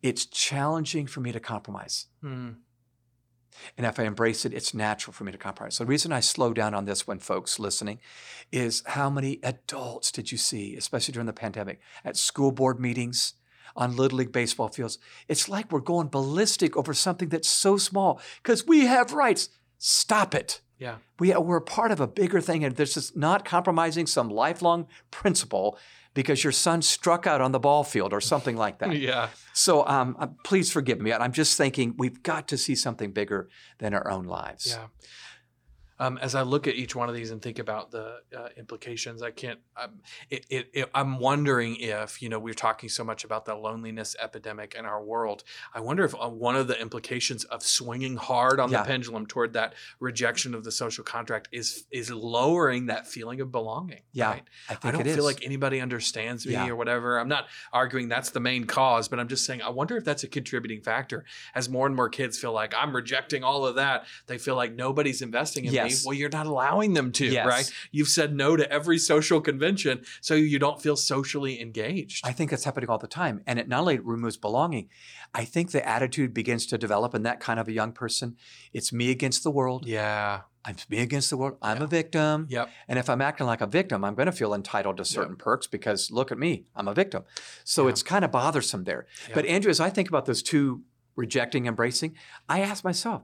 it's 0.02 0.26
challenging 0.26 1.08
for 1.08 1.22
me 1.22 1.32
to 1.32 1.40
compromise. 1.40 2.08
Mm, 2.22 2.56
And 3.78 3.86
if 3.86 4.00
I 4.00 4.04
embrace 4.04 4.46
it, 4.46 4.54
it's 4.54 4.74
natural 4.74 5.14
for 5.14 5.24
me 5.24 5.32
to 5.32 5.38
compromise. 5.38 5.76
So 5.76 5.84
the 5.84 5.90
reason 5.90 6.12
I 6.12 6.22
slow 6.22 6.54
down 6.54 6.74
on 6.74 6.86
this 6.86 7.08
one, 7.08 7.20
folks 7.20 7.60
listening, 7.60 8.00
is 8.52 8.84
how 8.88 9.10
many 9.10 9.40
adults 9.44 10.12
did 10.12 10.32
you 10.32 10.38
see, 10.38 10.76
especially 10.76 11.14
during 11.14 11.28
the 11.28 11.34
pandemic, 11.34 11.80
at 12.04 12.18
school 12.18 12.52
board 12.52 12.80
meetings, 12.80 13.36
on 13.76 13.96
Little 13.96 14.20
League 14.20 14.32
baseball 14.32 14.70
fields? 14.70 14.98
It's 15.28 15.50
like 15.50 15.72
we're 15.72 15.80
going 15.80 16.08
ballistic 16.08 16.76
over 16.78 16.94
something 16.94 17.30
that's 17.30 17.50
so 17.50 17.78
small 17.78 18.20
because 18.42 18.66
we 18.68 18.86
have 18.86 19.14
rights. 19.14 19.50
Stop 19.78 20.34
it. 20.34 20.62
yeah. 20.78 20.96
We, 21.20 21.34
we're 21.36 21.60
part 21.60 21.92
of 21.92 22.00
a 22.00 22.08
bigger 22.08 22.40
thing, 22.42 22.64
and 22.64 22.76
this 22.76 22.96
is 22.98 23.16
not 23.16 23.46
compromising 23.46 24.08
some 24.08 24.30
lifelong 24.30 24.88
principle 25.12 25.78
because 26.14 26.44
your 26.44 26.54
son 26.54 26.82
struck 26.82 27.26
out 27.26 27.42
on 27.42 27.52
the 27.52 27.60
ball 27.60 27.84
field 27.84 28.14
or 28.14 28.22
something 28.22 28.56
like 28.56 28.80
that. 28.80 28.96
Yeah. 28.96 29.30
So 29.54 29.86
um, 29.88 30.16
uh, 30.20 30.28
please 30.44 30.72
forgive 30.72 31.02
me. 31.02 31.12
I'm 31.12 31.32
just 31.32 31.58
thinking 31.58 31.96
we've 31.98 32.22
got 32.24 32.48
to 32.50 32.58
see 32.58 32.76
something 32.76 33.12
bigger 33.12 33.50
than 33.80 33.94
our 33.94 34.10
own 34.10 34.26
lives. 34.26 34.68
Yeah. 34.68 34.88
Um, 36.00 36.18
as 36.18 36.34
I 36.36 36.42
look 36.42 36.68
at 36.68 36.76
each 36.76 36.96
one 36.96 37.08
of 37.10 37.16
these 37.16 37.32
and 37.32 37.42
think 37.42 37.60
about 37.60 37.92
the 37.92 38.18
uh, 38.38 38.50
implications, 38.58 39.22
I 39.22 39.32
can't. 39.32 39.60
I'm, 39.78 40.02
it, 40.30 40.46
it, 40.50 40.70
it, 40.74 40.90
I'm 40.94 41.20
wondering 41.20 41.76
if 41.80 42.22
you 42.22 42.30
know 42.30 42.40
we're 42.40 42.54
talking 42.56 42.90
so 42.90 43.04
much 43.04 43.24
about 43.24 43.46
the 43.46 43.56
loneliness 43.56 44.16
epidemic 44.22 44.76
in 44.78 44.86
our 44.86 45.04
world. 45.04 45.44
I 45.74 45.80
wonder 45.82 46.04
if 46.04 46.16
uh, 46.16 46.30
one 46.30 46.56
of 46.56 46.68
the 46.68 46.80
implications 46.82 47.44
of 47.46 47.64
swinging 47.64 48.16
hard 48.18 48.60
on 48.60 48.72
Yeah. 48.72 48.82
the 48.82 48.88
pendulum 48.88 49.28
toward 49.28 49.54
that 49.54 49.74
rejection 50.00 50.56
of 50.56 50.64
the 50.64 50.72
social 50.72 51.04
contract 51.04 51.48
is 51.52 51.86
is 51.92 52.10
lowering 52.12 52.88
that 52.88 53.08
feeling 53.08 53.40
of 53.42 53.52
belonging. 53.52 54.02
Yeah, 54.14 54.32
right? 54.32 54.44
I 54.70 54.74
think 54.74 54.86
I 54.86 54.92
don't 54.92 55.02
it 55.02 55.08
is. 55.08 55.16
feel 55.16 55.26
like 55.26 55.44
anybody 55.46 55.80
understands 55.80 56.46
me 56.46 56.54
Yeah. 56.54 56.68
or 56.70 56.76
whatever. 56.76 57.20
I'm 57.20 57.30
not 57.30 57.46
arguing 57.72 58.10
that's 58.10 58.32
the 58.32 58.40
main 58.40 58.66
cause, 58.66 59.08
but 59.08 59.20
I'm 59.20 59.28
just 59.28 59.46
saying 59.46 59.62
I 59.62 59.70
wonder 59.70 59.96
if 59.98 60.04
that's 60.04 60.24
a 60.24 60.28
contributing 60.28 60.82
factor 60.82 61.24
as 61.54 61.70
more 61.70 61.86
and 61.86 61.96
more 61.96 62.10
kids 62.10 62.40
feel 62.40 62.52
like 62.52 62.74
I'm 62.76 62.96
rejecting 62.96 63.44
all 63.44 63.66
of 63.66 63.76
that. 63.76 64.06
They 64.28 64.38
feel 64.38 64.56
like 64.56 64.74
nobody's 64.74 65.22
investing 65.22 65.66
in 65.66 65.83
Yes. 65.90 66.06
Well, 66.06 66.14
you're 66.14 66.30
not 66.30 66.46
allowing 66.46 66.94
them 66.94 67.12
to, 67.14 67.26
Yes. 67.26 67.46
right? 67.48 67.72
You've 67.92 68.08
said 68.08 68.36
no 68.36 68.56
to 68.56 68.70
every 68.72 68.98
social 68.98 69.42
convention, 69.42 70.04
so 70.22 70.34
you 70.36 70.60
don't 70.60 70.82
feel 70.82 70.96
socially 70.96 71.62
engaged. 71.62 72.26
I 72.26 72.32
think 72.34 72.52
that's 72.52 72.64
happening 72.64 72.90
all 72.90 72.98
the 72.98 73.08
time. 73.08 73.42
And 73.48 73.60
it 73.60 73.68
not 73.68 73.82
only 73.82 74.00
removes 74.00 74.38
belonging, 74.38 74.90
I 75.34 75.46
think 75.46 75.72
the 75.72 75.88
attitude 75.88 76.34
begins 76.34 76.66
to 76.68 76.78
develop 76.78 77.16
in 77.16 77.24
that 77.24 77.40
kind 77.40 77.60
of 77.60 77.68
a 77.68 77.72
young 77.72 77.92
person. 77.92 78.38
It's 78.72 78.94
me 78.94 79.12
against 79.12 79.44
the 79.44 79.52
world. 79.52 79.86
yeah. 79.88 80.42
I'm 80.66 80.78
me 80.88 81.00
against 81.00 81.30
the 81.30 81.36
world. 81.36 81.58
I'm 81.62 81.80
Yeah. 81.80 81.84
a 81.84 81.88
victim. 81.88 82.48
Yep. 82.50 82.70
And 82.88 82.98
if 82.98 83.10
I'm 83.10 83.20
acting 83.20 83.46
like 83.48 83.60
a 83.60 83.68
victim, 83.68 84.06
I'm 84.06 84.16
going 84.16 84.28
to 84.28 84.32
feel 84.32 84.54
entitled 84.54 84.96
to 84.96 85.04
certain 85.04 85.36
perks 85.36 85.68
because 85.68 86.10
look 86.10 86.32
at 86.32 86.38
me, 86.38 86.68
I'm 86.74 86.88
a 86.88 86.94
victim. 86.94 87.24
So 87.66 87.84
Yeah. 87.84 87.90
it's 87.90 88.02
kind 88.02 88.24
of 88.24 88.32
bothersome 88.32 88.86
there. 88.86 89.06
Yeah. 89.28 89.36
But 89.36 89.46
Andrew, 89.46 89.70
as 89.70 89.82
I 89.82 89.90
think 89.90 90.08
about 90.08 90.26
those 90.26 90.42
two 90.42 90.84
rejecting, 91.18 91.66
embracing, 91.66 92.16
I 92.48 92.62
ask 92.62 92.82
myself, 92.86 93.24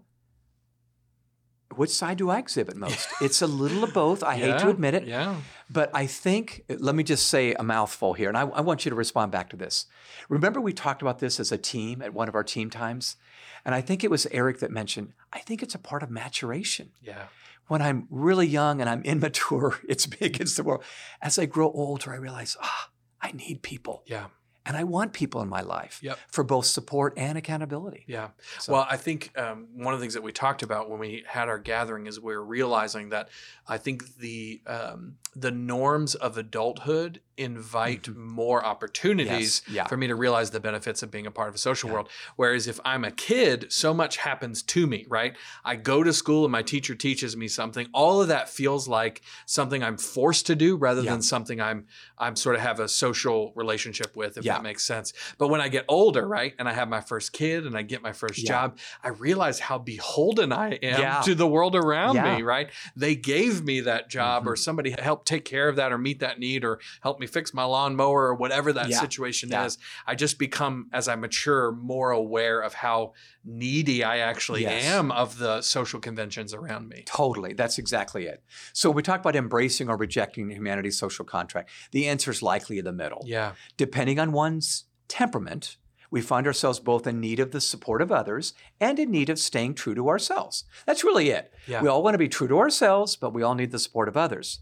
which 1.76 1.92
side 1.92 2.18
do 2.18 2.30
I 2.30 2.40
exhibit 2.40 2.76
most? 2.76 3.08
it's 3.22 3.42
a 3.42 3.48
little 3.48 3.84
of 3.84 3.94
both. 3.94 4.24
I 4.24 4.36
hate 4.36 4.60
to 4.60 4.70
admit 4.70 4.94
it. 4.94 5.06
Yeah. 5.06 5.36
But 5.70 5.92
I 5.94 6.08
think, 6.08 6.64
let 6.68 6.96
me 6.96 7.04
just 7.04 7.28
say 7.28 7.54
a 7.54 7.64
mouthful 7.64 8.14
here, 8.14 8.28
and 8.28 8.38
I, 8.38 8.42
I 8.42 8.62
want 8.62 8.86
you 8.86 8.90
to 8.90 8.96
respond 8.96 9.32
back 9.32 9.50
to 9.50 9.56
this. 9.56 9.86
Remember, 10.30 10.60
we 10.60 10.74
talked 10.74 11.02
about 11.02 11.20
this 11.20 11.40
as 11.40 11.52
a 11.52 11.58
team 11.58 12.02
at 12.02 12.14
one 12.14 12.28
of 12.28 12.36
our 12.36 12.44
team 12.44 12.70
times? 12.70 13.18
And 13.66 13.76
I 13.76 13.82
think 13.82 14.04
it 14.04 14.10
was 14.10 14.26
Eric 14.32 14.60
that 14.60 14.72
mentioned, 14.72 15.14
I 15.32 15.40
think 15.40 15.62
it's 15.62 15.76
a 15.76 15.80
part 15.80 16.02
of 16.02 16.10
maturation. 16.10 16.92
Yeah. 17.02 17.26
When 17.68 17.82
I'm 17.82 18.08
really 18.10 18.48
young 18.48 18.82
and 18.82 18.90
I'm 18.90 19.04
immature, 19.04 19.80
it's 19.88 20.10
me 20.10 20.18
against 20.22 20.58
the 20.58 20.64
world. 20.64 20.84
As 21.22 21.38
I 21.38 21.46
grow 21.46 21.72
older, 21.72 22.12
I 22.12 22.18
realize, 22.18 22.58
ah, 22.62 22.90
I 23.22 23.32
need 23.32 23.62
people. 23.62 24.04
Yeah. 24.08 24.28
And 24.70 24.78
I 24.78 24.84
want 24.84 25.14
people 25.14 25.42
in 25.42 25.50
my 25.50 25.62
life 25.62 26.00
Yep. 26.04 26.20
for 26.28 26.44
both 26.44 26.68
support 26.68 27.16
and 27.18 27.40
accountability. 27.40 28.04
Yeah. 28.08 28.30
So- 28.60 28.74
Well, 28.74 28.86
I 28.88 28.98
think 28.98 29.32
um, 29.36 29.68
one 29.74 29.96
of 29.96 30.00
the 30.00 30.04
things 30.04 30.14
that 30.14 30.22
we 30.22 30.32
talked 30.32 30.62
about 30.62 30.92
when 30.92 31.00
we 31.00 31.24
had 31.28 31.50
our 31.50 31.58
gathering 31.58 32.06
is 32.06 32.20
we 32.20 32.36
are 32.36 32.44
realizing 32.44 33.10
that 33.10 33.30
I 33.68 33.80
think 33.80 34.18
the 34.18 34.62
um, 34.68 35.16
the 35.36 35.50
norms 35.52 36.14
of 36.14 36.38
adulthood 36.38 37.22
invite 37.40 38.08
more 38.16 38.64
opportunities 38.66 39.62
Yes. 39.66 39.76
Yeah. 39.76 39.88
for 39.88 39.98
me 39.98 40.08
to 40.08 40.16
realize 40.16 40.52
the 40.52 40.60
benefits 40.60 41.02
of 41.04 41.10
being 41.12 41.26
a 41.26 41.32
part 41.32 41.50
of 41.50 41.56
a 41.56 41.58
social 41.58 41.90
world. 41.90 42.10
Whereas 42.36 42.68
if 42.68 42.80
I'm 42.84 43.04
a 43.06 43.12
kid, 43.12 43.72
so 43.72 43.94
much 43.94 44.18
happens 44.18 44.62
to 44.64 44.86
me, 44.88 45.06
right? 45.10 45.36
I 45.64 45.76
go 45.76 46.04
to 46.04 46.12
school 46.14 46.46
and 46.46 46.52
my 46.52 46.62
teacher 46.62 46.96
teaches 46.96 47.36
me 47.38 47.48
something. 47.48 47.88
All 47.94 48.22
of 48.22 48.28
that 48.28 48.50
feels 48.50 48.88
like 48.88 49.22
something 49.46 49.84
I'm 49.84 49.98
forced 49.98 50.46
to 50.48 50.56
do 50.56 50.76
rather 50.76 51.02
Yeah. 51.02 51.12
than 51.12 51.22
something 51.22 51.60
I'm 51.62 51.88
I'm 52.22 52.36
sort 52.36 52.56
of 52.56 52.62
have 52.62 52.82
a 52.82 52.90
social 52.90 53.54
relationship 53.56 54.14
with, 54.18 54.38
if 54.38 54.44
Yeah. 54.44 54.56
that 54.56 54.64
makes 54.64 54.84
sense. 54.84 55.14
But 55.38 55.48
when 55.48 55.62
I 55.62 55.70
get 55.70 55.86
older, 55.88 56.28
right, 56.28 56.54
and 56.60 56.68
I 56.68 56.74
have 56.74 56.90
my 56.90 57.00
first 57.00 57.32
kid 57.32 57.66
and 57.66 57.78
I 57.78 57.82
get 57.82 58.02
my 58.02 58.12
first 58.12 58.40
Yeah. 58.40 58.48
job, 58.50 58.78
I 59.02 59.08
realize 59.08 59.62
how 59.62 59.78
beholden 59.78 60.52
I 60.52 60.72
am 60.84 61.00
Yeah. 61.00 61.22
to 61.22 61.34
the 61.34 61.48
world 61.48 61.78
around 61.78 62.16
Yeah. 62.16 62.36
me, 62.36 62.42
right? 62.42 62.70
They 62.94 63.16
gave 63.16 63.64
me 63.64 63.80
that 63.82 64.10
job 64.10 64.46
or 64.50 64.56
Mhm. 64.56 64.58
somebody 64.58 64.92
helped 65.00 65.28
take 65.30 65.46
care 65.46 65.70
of 65.70 65.78
that 65.78 65.94
or 65.94 65.98
meet 65.98 66.20
that 66.20 66.40
need 66.40 66.66
or 66.66 66.80
help 67.00 67.22
me 67.22 67.26
fix 67.30 67.54
my 67.54 67.64
lawnmower 67.64 68.24
or 68.28 68.36
whatever 68.36 68.74
that 68.74 68.90
Yeah. 68.90 69.00
situation 69.00 69.50
Yeah. 69.50 69.66
is. 69.66 69.78
I 70.06 70.16
just 70.16 70.38
become, 70.40 70.90
as 70.92 71.08
I 71.08 71.16
mature, 71.16 71.72
more 71.72 72.12
aware 72.12 72.60
of 72.60 72.74
how 72.74 73.14
needy 73.46 74.04
I 74.04 74.18
actually 74.18 74.64
Yes. 74.64 74.84
am 74.86 75.12
of 75.12 75.38
the 75.38 75.62
social 75.62 76.00
conventions 76.00 76.54
around 76.54 76.90
me. 76.90 77.04
Totally. 77.06 77.54
That's 77.54 77.78
exactly 77.78 78.26
it. 78.26 78.44
So 78.74 78.92
we 78.92 79.02
talk 79.02 79.20
about 79.22 79.36
embracing 79.36 79.90
or 79.90 79.96
rejecting 79.98 80.50
humanity's 80.50 80.98
social 80.98 81.26
contract. 81.26 81.70
The 81.92 82.08
answer 82.08 82.32
is 82.32 82.42
likely 82.42 82.78
in 82.80 82.86
the 82.86 82.92
middle. 82.92 83.22
Yeah. 83.26 83.54
Depending 83.78 84.20
on 84.20 84.32
one's 84.32 84.86
temperament, 85.08 85.78
we 86.12 86.22
find 86.22 86.48
ourselves 86.48 86.80
both 86.80 87.06
in 87.06 87.20
need 87.20 87.40
of 87.40 87.52
the 87.52 87.62
support 87.62 88.02
of 88.02 88.12
others 88.12 88.54
and 88.80 88.98
in 88.98 89.12
need 89.12 89.30
of 89.30 89.38
staying 89.38 89.76
true 89.76 89.94
to 89.96 90.10
ourselves. 90.10 90.64
That's 90.86 91.04
really 91.04 91.30
it. 91.30 91.54
Yeah. 91.68 91.82
We 91.82 91.88
all 91.88 92.02
want 92.02 92.16
to 92.16 92.18
be 92.20 92.28
true 92.30 92.48
to 92.48 92.58
ourselves, 92.58 93.16
but 93.16 93.32
we 93.34 93.44
all 93.44 93.54
need 93.56 93.72
the 93.72 93.78
support 93.80 94.08
of 94.08 94.18
others. 94.18 94.60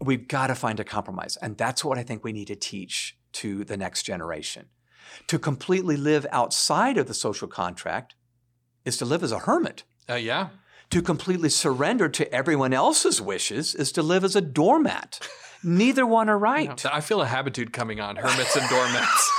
We've 0.00 0.28
got 0.28 0.48
to 0.48 0.54
find 0.54 0.80
a 0.80 0.84
compromise. 0.84 1.36
And 1.40 1.56
that's 1.56 1.84
what 1.84 1.98
I 1.98 2.02
think 2.02 2.24
we 2.24 2.32
need 2.32 2.48
to 2.48 2.56
teach 2.56 3.16
to 3.32 3.64
the 3.64 3.76
next 3.76 4.02
generation. 4.02 4.66
To 5.28 5.38
completely 5.38 5.96
live 5.96 6.26
outside 6.30 6.98
of 6.98 7.06
the 7.06 7.14
social 7.14 7.48
contract 7.48 8.14
is 8.84 8.96
to 8.98 9.04
live 9.04 9.22
as 9.22 9.32
a 9.32 9.40
hermit. 9.40 9.84
Uh, 10.08 10.14
yeah. 10.14 10.48
To 10.90 11.02
completely 11.02 11.48
surrender 11.48 12.08
to 12.08 12.32
everyone 12.32 12.72
else's 12.72 13.20
wishes 13.20 13.74
is 13.74 13.92
to 13.92 14.02
live 14.02 14.24
as 14.24 14.36
a 14.36 14.40
doormat. 14.40 15.20
Neither 15.64 16.06
one 16.06 16.28
are 16.28 16.38
right. 16.38 16.84
I 16.86 17.00
feel 17.00 17.20
a 17.22 17.26
habitude 17.26 17.72
coming 17.72 17.98
on 18.00 18.16
hermits 18.16 18.56
and 18.56 18.68
doormats. 18.68 19.32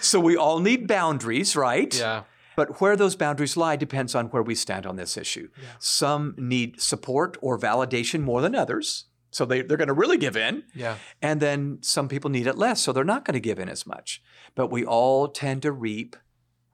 so 0.00 0.18
we 0.18 0.36
all 0.36 0.58
need 0.58 0.88
boundaries, 0.88 1.54
right? 1.54 1.96
yeah. 1.96 2.24
But 2.56 2.80
where 2.80 2.96
those 2.96 3.16
boundaries 3.16 3.56
lie 3.56 3.76
depends 3.76 4.14
on 4.14 4.26
where 4.26 4.42
we 4.42 4.54
stand 4.54 4.86
on 4.86 4.96
this 4.96 5.16
issue. 5.16 5.48
Yeah. 5.60 5.68
Some 5.78 6.34
need 6.36 6.80
support 6.80 7.36
or 7.40 7.58
validation 7.58 8.20
more 8.20 8.40
than 8.40 8.54
others. 8.54 9.06
So 9.30 9.46
they, 9.46 9.62
they're 9.62 9.78
going 9.78 9.88
to 9.88 9.94
really 9.94 10.18
give 10.18 10.36
in. 10.36 10.64
Yeah. 10.74 10.96
And 11.22 11.40
then 11.40 11.78
some 11.80 12.08
people 12.08 12.30
need 12.30 12.46
it 12.46 12.58
less. 12.58 12.82
So 12.82 12.92
they're 12.92 13.04
not 13.04 13.24
going 13.24 13.34
to 13.34 13.40
give 13.40 13.58
in 13.58 13.68
as 13.68 13.86
much. 13.86 14.22
But 14.54 14.70
we 14.70 14.84
all 14.84 15.28
tend 15.28 15.62
to 15.62 15.72
reap 15.72 16.16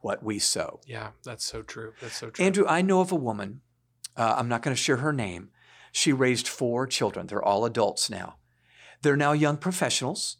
what 0.00 0.22
we 0.22 0.38
sow. 0.40 0.80
Yeah. 0.84 1.10
That's 1.24 1.44
so 1.44 1.62
true. 1.62 1.92
That's 2.00 2.16
so 2.16 2.30
true. 2.30 2.44
Andrew, 2.44 2.66
I 2.66 2.82
know 2.82 3.00
of 3.00 3.12
a 3.12 3.16
woman, 3.16 3.60
uh, 4.16 4.34
I'm 4.36 4.48
not 4.48 4.62
going 4.62 4.74
to 4.74 4.82
share 4.82 4.96
her 4.96 5.12
name. 5.12 5.50
She 5.92 6.12
raised 6.12 6.48
four 6.48 6.86
children. 6.86 7.28
They're 7.28 7.44
all 7.44 7.64
adults 7.64 8.10
now. 8.10 8.36
They're 9.02 9.16
now 9.16 9.32
young 9.32 9.56
professionals. 9.56 10.38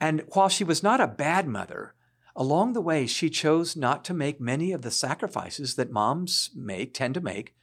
And 0.00 0.22
while 0.28 0.48
she 0.48 0.64
was 0.64 0.82
not 0.82 1.00
a 1.00 1.06
bad 1.06 1.46
mother, 1.46 1.94
along 2.38 2.72
the 2.72 2.80
way, 2.80 3.06
she 3.06 3.28
chose 3.28 3.76
not 3.76 4.04
to 4.06 4.14
make 4.14 4.40
many 4.40 4.72
of 4.72 4.80
the 4.82 4.90
sacrifices 4.90 5.74
that 5.74 5.90
moms 5.90 6.50
make, 6.54 6.94
tend 6.94 7.12
to 7.14 7.20
make 7.20 7.54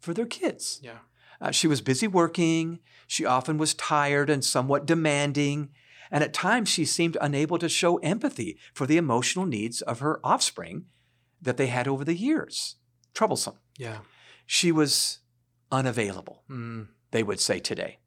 for 0.00 0.14
their 0.14 0.26
kids. 0.26 0.78
yeah. 0.82 0.98
Uh, 1.40 1.50
she 1.52 1.66
was 1.68 1.80
busy 1.80 2.06
working. 2.08 2.80
She 3.06 3.24
often 3.24 3.58
was 3.58 3.72
tired 3.74 4.28
and 4.28 4.44
somewhat 4.44 4.86
demanding. 4.86 5.68
And 6.10 6.24
at 6.24 6.32
times, 6.34 6.68
she 6.68 6.84
seemed 6.84 7.16
unable 7.20 7.58
to 7.58 7.68
show 7.68 7.98
empathy 7.98 8.58
for 8.74 8.86
the 8.86 8.96
emotional 8.96 9.46
needs 9.46 9.80
of 9.82 10.00
her 10.00 10.18
offspring 10.24 10.86
that 11.40 11.56
they 11.56 11.68
had 11.68 11.86
over 11.86 12.04
the 12.04 12.16
years. 12.16 12.74
Troublesome. 13.14 13.54
Yeah. 13.76 13.98
She 14.46 14.72
was 14.72 15.20
unavailable, 15.70 16.42
Mm. 16.50 16.88
they 17.12 17.22
would 17.22 17.38
say 17.40 17.60
today. 17.60 17.98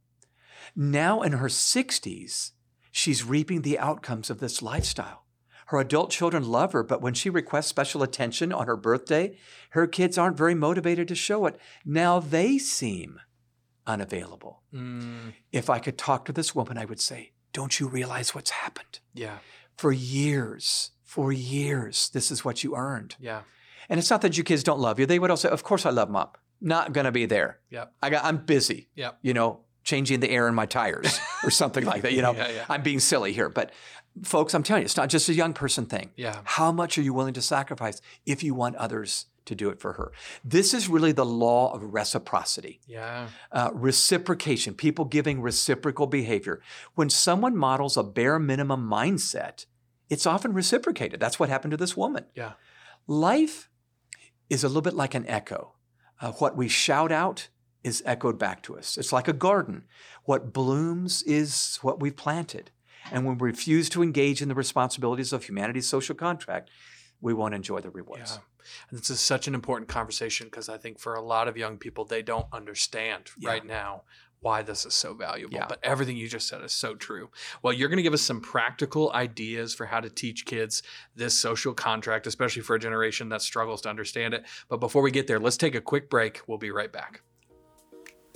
Now 0.75 1.21
in 1.21 1.31
her 1.34 1.47
60s, 1.47 2.51
she's 2.91 3.23
reaping 3.23 3.62
the 3.62 3.79
outcomes 3.79 4.29
of 4.29 4.39
this 4.39 4.62
lifestyle. 4.62 5.25
Her 5.71 5.79
adult 5.79 6.10
children 6.12 6.43
love 6.43 6.73
her, 6.73 6.84
but 6.84 7.01
when 7.01 7.13
she 7.13 7.29
requests 7.29 7.67
special 7.67 8.03
attention 8.03 8.51
on 8.51 8.67
her 8.67 8.75
birthday, 8.75 9.38
her 9.69 9.88
kids 9.88 10.17
aren't 10.17 10.36
very 10.36 10.53
motivated 10.53 11.07
to 11.07 11.15
show 11.15 11.45
it. 11.45 11.57
Now 11.86 12.19
they 12.19 12.57
seem 12.57 13.21
unavailable. 13.88 14.63
Mm. 14.73 15.31
If 15.53 15.69
I 15.69 15.79
could 15.79 15.97
talk 15.97 16.25
to 16.25 16.34
this 16.34 16.53
woman, 16.53 16.77
I 16.77 16.84
would 16.84 16.99
say, 16.99 17.31
Don't 17.53 17.79
you 17.79 17.88
realize 17.88 18.36
what's 18.36 18.49
happened? 18.49 18.99
Yeah. 19.13 19.38
For 19.77 19.93
years, 19.93 20.91
for 21.05 21.31
years, 21.31 22.10
this 22.10 22.31
is 22.31 22.43
what 22.43 22.65
you 22.65 22.75
earned. 22.75 23.15
Yeah. 23.17 23.43
And 23.88 23.97
it's 23.97 24.10
not 24.10 24.21
that 24.23 24.36
your 24.36 24.43
kids 24.43 24.63
don't 24.63 24.79
love 24.81 24.99
you. 24.99 25.05
They 25.05 25.19
would 25.19 25.31
all 25.31 25.38
say, 25.38 25.47
Of 25.47 25.63
course 25.63 25.86
I 25.86 25.91
love 25.91 26.10
mom. 26.10 26.31
Not 26.60 26.91
gonna 26.91 27.13
be 27.13 27.25
there. 27.25 27.60
Yep. 27.69 27.93
I 28.03 28.10
got 28.10 28.25
I'm 28.25 28.39
busy. 28.39 28.89
Yep. 28.95 29.19
You 29.21 29.34
know, 29.34 29.62
changing 29.84 30.19
the 30.19 30.29
air 30.29 30.47
in 30.47 30.53
my 30.53 30.65
tires 30.65 31.19
or 31.43 31.49
something 31.49 31.86
like 31.86 32.01
that. 32.01 32.13
You 32.13 32.21
know, 32.21 32.34
Yeah, 32.34 32.49
yeah. 32.49 32.65
I'm 32.67 32.84
being 32.84 32.99
silly 32.99 33.34
here. 33.34 33.49
But 33.49 33.71
folks, 34.24 34.54
I'm 34.54 34.63
telling 34.63 34.82
you, 34.82 34.86
it's 34.86 34.97
not 34.97 35.10
just 35.10 35.30
a 35.30 35.34
young 35.34 35.54
person 35.54 35.86
thing. 35.86 36.12
Yeah. 36.15 36.41
How 36.43 36.71
much 36.71 36.97
are 36.97 37.02
you 37.02 37.13
willing 37.13 37.34
to 37.36 37.41
sacrifice 37.41 38.02
if 38.26 38.43
you 38.43 38.54
want 38.54 38.76
others 38.76 39.26
to 39.45 39.56
do 39.56 39.69
it 39.69 39.80
for 39.80 39.93
her? 39.93 40.12
This 40.43 40.74
is 40.74 40.88
really 40.88 41.12
the 41.12 41.26
law 41.26 41.74
of 41.74 41.93
reciprocity 41.93 42.80
Yeah. 42.88 43.28
uh, 43.52 43.71
reciprocation, 43.74 44.74
people 44.74 45.06
giving 45.06 45.41
reciprocal 45.41 46.08
behavior. 46.08 46.62
When 46.95 47.10
someone 47.10 47.56
models 47.56 47.97
a 47.97 48.04
bare 48.04 48.39
minimum 48.39 48.88
mindset, 48.89 49.65
it's 50.10 50.26
often 50.26 50.54
reciprocated. 50.54 51.19
That's 51.19 51.39
what 51.39 51.50
happened 51.50 51.71
to 51.71 51.78
this 51.78 51.95
woman. 51.95 52.26
Yeah. 52.36 52.54
Life 53.08 53.69
is 54.50 54.63
a 54.63 54.67
little 54.67 54.82
bit 54.82 54.93
like 54.93 55.15
an 55.15 55.26
echo. 55.28 55.74
Uh, 56.19 56.34
what 56.34 56.56
we 56.58 56.67
shout 56.67 57.12
out 57.12 57.47
is 57.84 58.04
echoed 58.06 58.38
back 58.38 58.62
to 58.63 58.78
us. 58.78 58.97
It's 58.97 59.12
like 59.12 59.28
a 59.28 59.34
garden. 59.34 59.86
What 60.26 60.54
blooms 60.54 61.24
is 61.24 61.80
what 61.82 62.00
we've 62.00 62.15
planted. 62.15 62.69
And 63.12 63.26
when 63.26 63.38
we 63.38 63.48
refuse 63.50 63.90
to 63.90 64.04
engage 64.04 64.42
in 64.42 64.50
the 64.50 64.56
responsibilities 64.56 65.34
of 65.34 65.46
humanity's 65.46 65.88
social 65.88 66.16
contract, 66.16 66.70
we 67.22 67.34
won't 67.34 67.54
enjoy 67.54 67.80
the 67.80 67.90
rewards. 67.90 68.34
Yeah. 68.38 68.66
And 68.90 69.00
this 69.00 69.10
is 69.10 69.20
such 69.20 69.48
an 69.48 69.56
important 69.56 69.90
conversation 69.90 70.48
because 70.48 70.70
I 70.70 70.78
think 70.78 71.00
for 71.00 71.16
a 71.16 71.22
lot 71.22 71.48
of 71.48 71.58
young 71.58 71.78
people, 71.78 72.06
they 72.06 72.22
don't 72.22 72.48
understand 72.52 73.32
Yeah. 73.38 73.50
right 73.50 73.66
now 73.66 74.04
why 74.40 74.64
this 74.64 74.86
is 74.88 74.94
so 74.96 75.14
valuable. 75.14 75.54
Yeah. 75.56 75.68
But 75.70 75.80
everything 75.84 76.18
you 76.18 76.28
just 76.28 76.48
said 76.48 76.64
is 76.64 76.74
so 76.74 76.96
true. 76.96 77.30
Well, 77.62 77.74
you're 77.74 77.90
going 77.90 77.98
to 77.98 78.04
give 78.04 78.14
us 78.14 78.24
some 78.24 78.42
practical 78.42 79.12
ideas 79.14 79.76
for 79.76 79.86
how 79.86 80.00
to 80.00 80.10
teach 80.10 80.46
kids 80.46 80.82
this 81.16 81.38
social 81.38 81.76
contract, 81.76 82.26
especially 82.26 82.64
for 82.64 82.76
a 82.76 82.80
generation 82.80 83.30
that 83.30 83.44
struggles 83.44 83.82
to 83.82 83.90
understand 83.90 84.34
it. 84.34 84.44
But 84.68 84.78
before 84.78 85.04
we 85.04 85.12
get 85.12 85.28
there, 85.28 85.40
let's 85.40 85.58
take 85.58 85.76
a 85.76 85.82
quick 85.82 86.10
break. 86.10 86.42
We'll 86.48 86.58
be 86.58 86.72
right 86.72 86.92
back. 86.92 87.22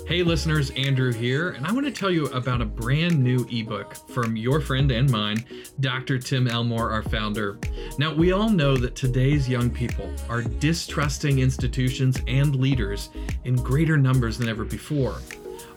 Hey 0.04 0.22
listeners, 0.22 0.70
Andrew 0.72 1.12
here, 1.12 1.52
and 1.52 1.66
I 1.66 1.72
want 1.72 1.88
to 1.88 1.92
tell 1.92 2.12
you 2.12 2.28
about 2.28 2.62
a 2.62 2.66
brand 2.66 3.18
new 3.18 3.44
ebook 3.52 3.96
from 4.10 4.36
your 4.36 4.62
friend 4.62 4.92
and 4.92 5.10
mine, 5.10 5.44
Dr. 5.80 6.20
Tim 6.20 6.48
Elmore, 6.48 6.92
our 6.92 7.02
founder. 7.02 7.58
Now, 7.98 8.14
we 8.14 8.32
all 8.32 8.50
know 8.50 8.78
that 8.78 8.96
today's 8.96 9.50
young 9.50 9.72
people 9.72 10.14
are 10.30 10.44
distrusting 10.44 11.40
institutions 11.40 12.22
and 12.28 12.56
leaders 12.56 13.10
in 13.46 13.56
greater 13.56 13.98
numbers 13.98 14.38
than 14.38 14.48
ever 14.48 14.64
before. 14.64 15.16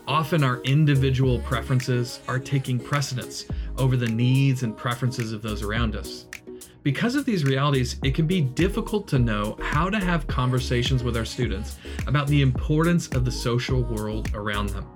Often, 0.07 0.45
our 0.45 0.61
individual 0.63 1.39
preferences 1.41 2.21
are 2.29 2.39
taking 2.39 2.79
precedence 2.79 3.47
over 3.79 3.97
the 3.97 4.09
needs 4.09 4.63
and 4.63 4.77
preferences 4.77 5.33
of 5.33 5.41
those 5.41 5.63
around 5.63 5.97
us. 5.97 6.28
Because 6.83 7.17
of 7.17 7.25
these 7.25 7.45
realities, 7.45 7.97
it 8.05 8.15
can 8.15 8.27
be 8.27 8.41
difficult 8.41 9.09
to 9.09 9.19
know 9.19 9.59
how 9.61 9.91
to 9.91 9.99
have 9.99 10.27
conversations 10.27 11.03
with 11.03 11.17
our 11.17 11.25
students 11.25 11.77
about 12.07 12.29
the 12.29 12.41
importance 12.41 13.09
of 13.09 13.25
the 13.25 13.33
social 13.33 13.83
world 13.83 14.31
around 14.35 14.69
them. 14.71 14.87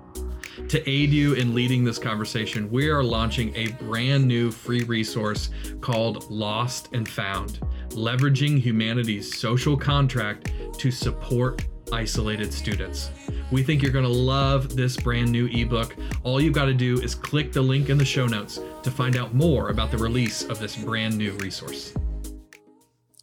To 0.69 0.89
aid 0.89 1.09
you 1.09 1.33
in 1.33 1.53
leading 1.53 1.83
this 1.83 1.99
conversation, 1.99 2.71
we 2.71 2.87
are 2.89 3.03
launching 3.03 3.53
a 3.55 3.67
brand 3.83 4.25
new 4.25 4.49
free 4.49 4.83
resource 4.83 5.49
called 5.81 6.29
Lost 6.31 6.89
and 6.93 7.07
Found 7.09 7.59
Leveraging 7.89 8.59
Humanity's 8.59 9.37
Social 9.37 9.75
Contract 9.75 10.51
to 10.77 10.89
Support 10.89 11.63
Isolated 11.93 12.51
Students. 12.51 13.11
We 13.51 13.61
think 13.61 13.83
you're 13.83 13.91
going 13.91 14.03
to 14.03 14.11
love 14.11 14.75
this 14.75 14.97
brand 14.97 15.31
new 15.31 15.45
ebook. 15.45 15.95
All 16.23 16.41
you've 16.41 16.53
got 16.53 16.65
to 16.65 16.73
do 16.73 16.99
is 16.99 17.13
click 17.13 17.53
the 17.53 17.61
link 17.61 17.89
in 17.89 17.99
the 17.99 18.05
show 18.05 18.25
notes 18.25 18.59
to 18.81 18.89
find 18.89 19.15
out 19.15 19.35
more 19.35 19.69
about 19.69 19.91
the 19.91 19.97
release 19.97 20.43
of 20.43 20.59
this 20.59 20.75
brand 20.75 21.15
new 21.15 21.33
resource. 21.33 21.93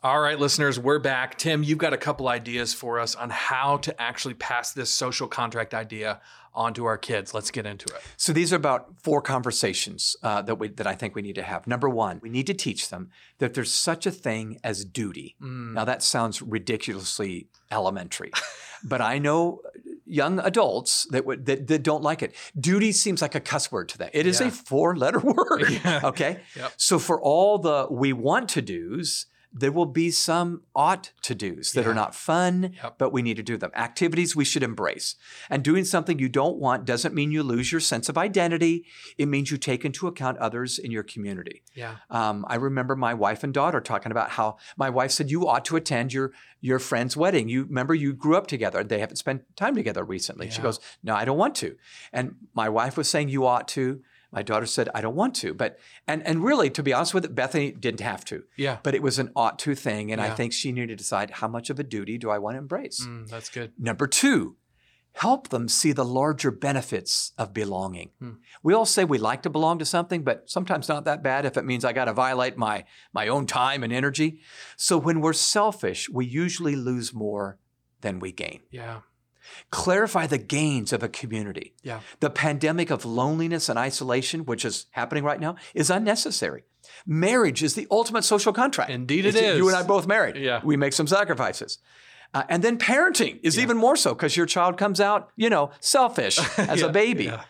All 0.02 0.18
right, 0.18 0.38
listeners, 0.38 0.78
we're 0.80 0.98
back. 0.98 1.36
Tim, 1.36 1.62
you've 1.62 1.76
got 1.76 1.92
a 1.92 1.98
couple 1.98 2.26
ideas 2.28 2.72
for 2.72 2.98
us 2.98 3.14
on 3.14 3.28
how 3.28 3.76
to 3.78 4.00
actually 4.00 4.32
pass 4.32 4.72
this 4.72 4.88
social 4.88 5.28
contract 5.28 5.74
idea 5.74 6.22
on 6.54 6.72
to 6.72 6.86
our 6.86 6.96
kids. 6.96 7.34
Let's 7.34 7.50
get 7.50 7.66
into 7.66 7.84
it. 7.94 8.00
So 8.16 8.32
these 8.32 8.50
are 8.50 8.56
about 8.56 8.94
four 9.02 9.20
conversations 9.20 10.16
uh, 10.22 10.40
that 10.42 10.54
we 10.54 10.68
that 10.68 10.86
I 10.86 10.94
think 10.94 11.14
we 11.14 11.20
need 11.20 11.34
to 11.34 11.42
have. 11.42 11.66
Number 11.66 11.86
one, 11.90 12.18
we 12.22 12.30
need 12.30 12.46
to 12.46 12.54
teach 12.54 12.88
them 12.88 13.10
that 13.38 13.52
there's 13.52 13.70
such 13.70 14.06
a 14.06 14.10
thing 14.10 14.58
as 14.64 14.86
duty. 14.86 15.36
Mm, 15.40 15.74
Now 15.74 15.84
that 15.84 16.02
sounds 16.02 16.40
ridiculously 16.40 17.48
elementary, 17.70 18.32
but 18.82 19.02
I 19.02 19.18
know 19.18 19.60
young 20.06 20.38
adults 20.40 21.06
that 21.10 21.26
would 21.26 21.44
that, 21.44 21.66
that 21.66 21.82
don't 21.82 22.02
like 22.02 22.22
it. 22.22 22.34
Duty 22.58 22.92
seems 22.92 23.20
like 23.20 23.34
a 23.34 23.40
cuss 23.40 23.70
word 23.70 23.90
to 23.90 23.98
them. 23.98 24.08
It 24.14 24.26
is 24.26 24.40
Yeah. 24.40 24.48
a 24.48 24.50
four-letter 24.50 25.18
word. 25.22 25.68
Yeah. 25.84 26.00
Okay. 26.04 26.40
Yep. 26.56 26.72
So 26.78 26.98
for 26.98 27.20
all 27.20 27.58
the 27.58 27.86
we 27.90 28.14
want 28.14 28.48
to 28.50 28.62
do's, 28.62 29.26
there 29.52 29.72
will 29.72 29.86
be 29.86 30.10
some 30.12 30.62
ought 30.76 31.10
to 31.22 31.34
do's 31.34 31.72
that 31.72 31.84
Yeah. 31.84 31.90
are 31.90 31.94
not 31.94 32.14
fun, 32.14 32.72
Yep. 32.82 32.98
but 32.98 33.12
we 33.12 33.20
need 33.20 33.36
to 33.36 33.42
do 33.42 33.56
them. 33.56 33.70
Activities 33.74 34.36
we 34.36 34.44
should 34.44 34.62
embrace. 34.62 35.16
And 35.48 35.64
doing 35.64 35.84
something 35.84 36.18
you 36.20 36.28
don't 36.28 36.58
want 36.58 36.84
doesn't 36.84 37.14
mean 37.14 37.32
you 37.32 37.42
lose 37.42 37.72
your 37.72 37.80
sense 37.80 38.08
of 38.08 38.16
identity. 38.16 38.84
It 39.18 39.26
means 39.26 39.50
you 39.50 39.56
take 39.58 39.84
into 39.84 40.06
account 40.06 40.38
others 40.38 40.78
in 40.78 40.90
your 40.92 41.02
community. 41.02 41.62
yeah. 41.74 41.96
Um, 42.10 42.44
I 42.48 42.54
remember 42.56 42.94
my 42.94 43.12
wife 43.14 43.42
and 43.42 43.52
daughter 43.52 43.80
talking 43.80 44.12
about 44.12 44.30
how 44.30 44.56
my 44.76 44.88
wife 44.90 45.10
said 45.10 45.30
you 45.30 45.48
ought 45.48 45.64
to 45.66 45.76
attend 45.76 46.12
your 46.12 46.32
your 46.62 46.78
friend's 46.78 47.16
wedding. 47.16 47.48
You 47.48 47.64
remember 47.64 47.94
you 47.94 48.12
grew 48.12 48.36
up 48.36 48.46
together. 48.46 48.84
They 48.84 48.98
haven't 48.98 49.16
spent 49.16 49.44
time 49.56 49.74
together 49.74 50.04
recently. 50.04 50.50
She 50.50 50.60
goes, 50.60 50.78
"No, 51.02 51.14
I 51.14 51.24
don't 51.24 51.38
want 51.38 51.54
to." 51.56 51.76
And 52.12 52.34
my 52.54 52.68
wife 52.68 52.98
was 52.98 53.08
saying 53.08 53.30
you 53.30 53.46
ought 53.46 53.66
to. 53.68 54.02
My 54.32 54.42
daughter 54.42 54.66
said, 54.66 54.88
"I 54.94 55.00
don't 55.00 55.16
want 55.16 55.34
to." 55.36 55.54
But 55.54 55.78
and 56.06 56.24
and 56.26 56.44
really, 56.44 56.70
to 56.70 56.82
be 56.82 56.92
honest 56.92 57.14
with 57.14 57.24
it, 57.24 57.34
Bethany 57.34 57.72
didn't 57.72 58.00
have 58.00 58.24
to. 58.26 58.44
Yeah. 58.56 58.78
But 58.82 58.94
it 58.94 59.02
was 59.02 59.18
an 59.18 59.30
ought 59.34 59.58
to 59.60 59.74
thing, 59.74 60.12
and 60.12 60.20
I 60.20 60.30
think 60.30 60.52
she 60.52 60.72
needed 60.72 60.88
to 60.88 60.96
decide 60.96 61.30
how 61.30 61.48
much 61.48 61.70
of 61.70 61.78
a 61.78 61.84
duty 61.84 62.18
do 62.18 62.30
I 62.30 62.38
want 62.38 62.54
to 62.54 62.58
embrace. 62.58 63.04
Mm, 63.04 63.28
that's 63.28 63.48
good. 63.48 63.72
Number 63.78 64.06
two, 64.06 64.56
help 65.12 65.48
them 65.48 65.68
see 65.68 65.92
the 65.92 66.04
larger 66.04 66.50
benefits 66.50 67.32
of 67.36 67.52
belonging. 67.52 68.10
Hmm. 68.18 68.34
We 68.62 68.74
all 68.74 68.86
say 68.86 69.04
we 69.04 69.18
like 69.18 69.42
to 69.42 69.50
belong 69.50 69.78
to 69.78 69.84
something, 69.84 70.22
but 70.22 70.48
sometimes 70.48 70.88
not 70.88 71.04
that 71.04 71.22
bad 71.22 71.44
if 71.44 71.56
it 71.56 71.64
means 71.64 71.84
I 71.84 71.92
got 71.92 72.04
to 72.04 72.12
violate 72.12 72.56
my, 72.56 72.84
my 73.12 73.28
own 73.28 73.46
time 73.46 73.82
and 73.82 73.92
energy. 73.92 74.40
So 74.76 74.98
when 74.98 75.20
we're 75.20 75.32
selfish, 75.32 76.08
we 76.08 76.26
usually 76.26 76.76
lose 76.76 77.12
more 77.12 77.58
than 78.00 78.20
we 78.20 78.32
gain. 78.32 78.60
Yeah. 78.70 79.00
Clarify 79.70 80.26
the 80.26 80.38
gains 80.38 80.92
of 80.92 81.02
a 81.02 81.08
community. 81.08 81.74
Yeah. 81.82 82.00
The 82.20 82.30
pandemic 82.30 82.90
of 82.90 83.04
loneliness 83.04 83.68
and 83.68 83.78
isolation, 83.78 84.44
which 84.44 84.64
is 84.64 84.86
happening 84.92 85.24
right 85.24 85.40
now, 85.40 85.56
is 85.74 85.90
unnecessary. 85.90 86.64
Marriage 87.06 87.62
is 87.62 87.74
the 87.74 87.86
ultimate 87.90 88.22
social 88.24 88.52
contract. 88.52 88.90
Indeed 88.90 89.24
it 89.26 89.34
It's- 89.34 89.52
is. 89.52 89.58
You 89.58 89.68
and 89.68 89.76
I 89.76 89.82
both 89.82 90.06
married. 90.06 90.36
Yeah. 90.36 90.60
We 90.64 90.76
make 90.76 90.92
some 90.92 91.06
sacrifices. 91.06 91.78
Uh, 92.32 92.44
and 92.48 92.62
then 92.62 92.78
parenting 92.78 93.40
is 93.42 93.58
even 93.58 93.76
more 93.76 93.96
so 93.96 94.14
because 94.14 94.36
your 94.36 94.46
child 94.46 94.76
comes 94.76 95.00
out, 95.00 95.30
you 95.36 95.50
know, 95.50 95.70
selfish 95.80 96.38
as 96.58 96.80
Yeah, 96.80 96.86
a 96.86 96.92
baby. 96.92 97.24
yeah. 97.24 97.42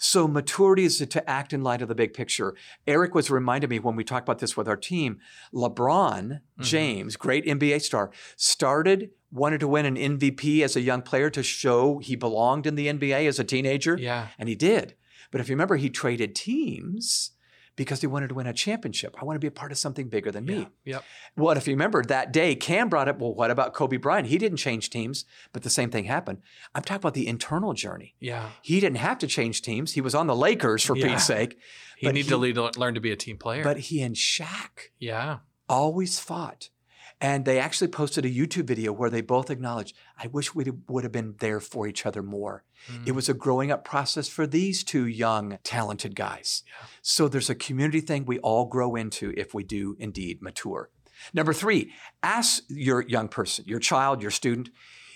So 0.00 0.28
maturity 0.28 0.84
is 0.84 0.98
to 0.98 1.28
act 1.28 1.52
in 1.52 1.64
light 1.64 1.82
of 1.82 1.88
the 1.88 1.94
big 1.96 2.14
picture. 2.14 2.54
Eric 2.86 3.16
was 3.16 3.32
reminded 3.32 3.68
me 3.68 3.80
when 3.80 3.96
we 3.96 4.04
talked 4.04 4.28
about 4.28 4.38
this 4.38 4.56
with 4.56 4.68
our 4.68 4.76
team. 4.76 5.18
LeBron 5.52 6.40
Mm-hmm. 6.58 6.62
James, 6.62 7.16
great 7.16 7.44
NBA 7.46 7.82
star, 7.82 8.10
started 8.36 9.10
wanted 9.30 9.60
to 9.60 9.68
win 9.68 9.84
an 9.86 9.96
MVP 9.96 10.62
as 10.62 10.74
a 10.76 10.80
young 10.80 11.02
player 11.02 11.28
to 11.30 11.42
show 11.42 11.98
he 11.98 12.16
belonged 12.16 12.66
in 12.66 12.74
the 12.76 12.86
NBA 12.88 13.26
as 13.28 13.38
a 13.38 13.44
teenager, 13.44 13.96
Yeah. 13.98 14.28
and 14.38 14.48
he 14.48 14.54
did. 14.54 14.94
But 15.30 15.40
if 15.40 15.48
you 15.48 15.54
remember, 15.54 15.76
he 15.76 15.90
traded 15.90 16.34
teams 16.34 17.32
because 17.76 18.00
he 18.00 18.06
wanted 18.08 18.28
to 18.28 18.34
win 18.34 18.46
a 18.46 18.52
championship. 18.52 19.14
I 19.20 19.24
want 19.24 19.36
to 19.36 19.40
be 19.40 19.46
a 19.46 19.50
part 19.52 19.70
of 19.70 19.78
something 19.78 20.08
bigger 20.08 20.32
than 20.32 20.46
me. 20.46 20.66
Yep. 20.84 21.04
Well, 21.36 21.56
if 21.56 21.68
you 21.68 21.74
remember 21.74 22.02
that 22.04 22.32
day, 22.32 22.56
Cam 22.56 22.88
brought 22.88 23.06
up, 23.08 23.20
well, 23.20 23.32
what 23.34 23.50
about 23.52 23.72
Kobe 23.74 23.98
Bryant? 23.98 24.26
He 24.28 24.38
didn't 24.38 24.56
change 24.58 24.90
teams, 24.90 25.24
but 25.52 25.62
the 25.62 25.70
same 25.70 25.90
thing 25.90 26.04
happened. 26.04 26.38
I'm 26.74 26.82
talking 26.82 27.02
about 27.02 27.14
the 27.14 27.28
internal 27.28 27.74
journey. 27.74 28.14
Yeah. 28.18 28.48
He 28.62 28.80
didn't 28.80 28.96
have 28.98 29.18
to 29.18 29.26
change 29.28 29.62
teams. 29.62 29.92
He 29.92 30.00
was 30.00 30.14
on 30.14 30.26
the 30.26 30.34
Lakers 30.34 30.82
for 30.82 30.96
Yeah. 30.96 31.08
Pete's 31.08 31.24
sake. 31.26 31.56
He 31.96 32.06
needed 32.08 32.24
he- 32.24 32.30
to 32.30 32.36
lead, 32.36 32.56
learn 32.76 32.94
to 32.94 33.00
be 33.00 33.12
a 33.12 33.16
team 33.16 33.36
player. 33.36 33.62
But 33.62 33.78
he 33.78 34.00
and 34.02 34.16
Shaq 34.16 34.88
yeah. 34.98 35.38
always 35.68 36.18
fought. 36.18 36.70
And 37.20 37.44
they 37.44 37.58
actually 37.58 37.88
posted 37.88 38.24
a 38.24 38.30
YouTube 38.30 38.66
video 38.66 38.92
where 38.92 39.10
they 39.10 39.22
both 39.22 39.50
acknowledged, 39.50 39.96
I 40.16 40.28
wish 40.28 40.54
we 40.54 40.64
would 40.88 41.02
have 41.02 41.12
been 41.12 41.34
there 41.40 41.58
for 41.58 41.88
each 41.88 42.06
other 42.06 42.22
more. 42.22 42.62
Mm. 42.92 43.08
It 43.08 43.12
was 43.12 43.28
a 43.28 43.34
growing 43.34 43.72
up 43.72 43.84
process 43.84 44.28
for 44.28 44.46
these 44.46 44.84
two 44.84 45.04
young, 45.06 45.58
talented 45.64 46.14
guys. 46.14 46.62
Yeah. 46.66 46.86
So 47.02 47.26
there's 47.26 47.50
a 47.50 47.56
community 47.56 48.00
thing 48.00 48.24
we 48.24 48.38
all 48.38 48.66
grow 48.66 48.94
into 48.94 49.34
if 49.36 49.52
we 49.52 49.64
do 49.64 49.96
indeed 49.98 50.40
mature. 50.40 50.90
Number 51.34 51.52
three, 51.52 51.92
ask 52.22 52.62
your 52.68 53.02
young 53.02 53.26
person, 53.26 53.64
your 53.66 53.80
child, 53.80 54.22
your 54.22 54.30
student, 54.30 54.70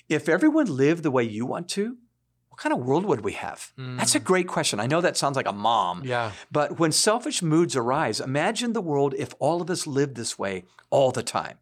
if 0.08 0.28
everyone 0.28 0.66
lived 0.66 1.04
the 1.04 1.12
way 1.12 1.22
you 1.22 1.46
want 1.46 1.68
to, 1.70 1.96
what 2.48 2.58
kind 2.60 2.72
of 2.72 2.80
world 2.84 3.06
would 3.06 3.22
we 3.24 3.32
have? 3.32 3.72
That's 3.78 4.14
a 4.16 4.20
great 4.20 4.46
question. 4.48 4.78
I 4.80 4.86
know 4.86 5.00
that 5.00 5.16
sounds 5.16 5.36
like 5.36 5.48
a 5.48 5.52
mom, 5.52 6.02
Yeah. 6.04 6.32
but 6.50 6.78
when 6.78 6.92
selfish 6.92 7.40
moods 7.42 7.76
arise, 7.76 8.20
imagine 8.20 8.72
the 8.72 8.82
world 8.82 9.14
if 9.16 9.32
all 9.38 9.62
of 9.62 9.70
us 9.70 9.86
lived 9.86 10.16
this 10.16 10.38
way 10.38 10.64
all 10.90 11.12
the 11.12 11.22
time. 11.22 11.58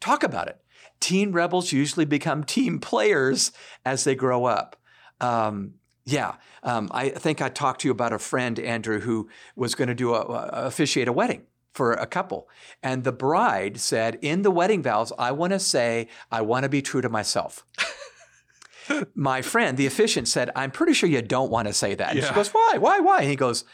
Talk 0.00 0.22
about 0.22 0.48
it. 0.48 0.60
Teen 1.00 1.32
rebels 1.32 1.72
usually 1.72 2.04
become 2.04 2.44
team 2.56 2.78
players 2.78 3.52
as 3.84 4.04
they 4.04 4.14
grow 4.14 4.44
up. 4.44 4.76
Um, 5.20 5.74
yeah, 6.04 6.36
um, 6.62 6.88
I 6.92 7.08
think 7.08 7.42
I 7.42 7.48
talked 7.48 7.80
to 7.80 7.88
you 7.88 7.92
about 7.92 8.12
a 8.12 8.18
friend, 8.18 8.58
Andrew, 8.60 9.00
who 9.00 9.28
was 9.56 9.74
going 9.74 9.88
to 9.88 9.94
do 9.94 10.14
a, 10.14 10.20
a- 10.20 10.66
officiate 10.66 11.08
a 11.08 11.12
wedding 11.12 11.42
for 11.72 11.92
a 11.92 12.06
couple, 12.06 12.48
and 12.82 13.02
the 13.02 13.12
bride 13.12 13.78
said 13.78 14.18
in 14.22 14.42
the 14.42 14.50
wedding 14.50 14.82
vows, 14.82 15.12
"I 15.18 15.32
want 15.32 15.52
to 15.52 15.58
say 15.58 16.08
I 16.30 16.42
want 16.42 16.62
to 16.62 16.68
be 16.68 16.80
true 16.80 17.00
to 17.00 17.08
myself." 17.08 17.64
My 19.16 19.42
friend, 19.42 19.76
the 19.76 19.86
officiant, 19.86 20.28
said, 20.28 20.50
"I'm 20.54 20.70
pretty 20.70 20.92
sure 20.92 21.08
you 21.08 21.22
don't 21.22 21.50
want 21.50 21.66
to 21.66 21.74
say 21.74 21.94
that." 21.96 22.14
And 22.14 22.24
she 22.24 22.32
goes, 22.32 22.54
"Why? 22.54 22.76
Why? 22.78 23.00
Why?" 23.00 23.22
And 23.22 23.30
he 23.30 23.36
goes, 23.36 23.64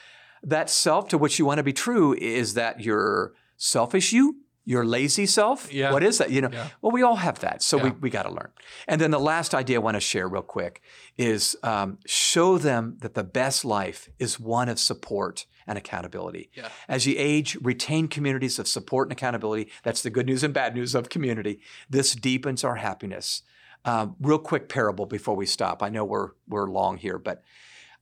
"That 0.42 0.70
self 0.70 1.08
to 1.08 1.18
which 1.18 1.38
you 1.38 1.44
want 1.44 1.58
to 1.58 1.62
be 1.62 1.74
true 1.74 2.14
is 2.14 2.54
that 2.54 2.80
your 2.80 3.34
selfish 3.58 4.12
you." 4.12 4.38
Your 4.64 4.84
lazy 4.84 5.26
self? 5.26 5.72
Yeah. 5.72 5.92
What 5.92 6.02
is 6.04 6.18
that? 6.18 6.30
You 6.30 6.42
know, 6.42 6.50
Yeah. 6.52 6.68
well, 6.80 6.92
we 6.92 7.02
all 7.02 7.16
have 7.16 7.40
that. 7.40 7.62
So 7.62 7.78
we, 7.78 7.90
we 7.90 8.10
got 8.10 8.22
to 8.24 8.30
learn. 8.30 8.50
And 8.86 9.00
then 9.00 9.10
the 9.10 9.18
last 9.18 9.54
idea 9.54 9.76
I 9.78 9.82
want 9.82 9.96
to 9.96 10.00
share 10.00 10.28
real 10.28 10.42
quick 10.42 10.82
is 11.18 11.56
um, 11.64 11.98
show 12.06 12.58
them 12.58 12.96
that 13.00 13.14
the 13.14 13.24
best 13.24 13.64
life 13.64 14.08
is 14.20 14.38
one 14.38 14.68
of 14.68 14.78
support 14.78 15.46
and 15.66 15.76
accountability. 15.78 16.50
Yeah. 16.54 16.68
As 16.88 17.06
you 17.06 17.14
age, 17.18 17.56
retain 17.60 18.06
communities 18.06 18.58
of 18.60 18.68
support 18.68 19.08
and 19.08 19.12
accountability. 19.12 19.68
That's 19.82 20.02
the 20.02 20.10
good 20.10 20.26
news 20.26 20.42
and 20.44 20.54
bad 20.54 20.74
news 20.76 20.94
of 20.94 21.08
community. 21.08 21.60
This 21.90 22.14
deepens 22.14 22.62
our 22.62 22.76
happiness. 22.76 23.42
Um, 23.84 24.14
real 24.20 24.38
quick 24.38 24.68
parable 24.68 25.06
before 25.06 25.34
we 25.34 25.46
stop. 25.46 25.82
I 25.82 25.88
know 25.88 26.04
we're 26.04 26.30
we're 26.46 26.68
long 26.70 26.98
here, 26.98 27.18
but 27.18 27.42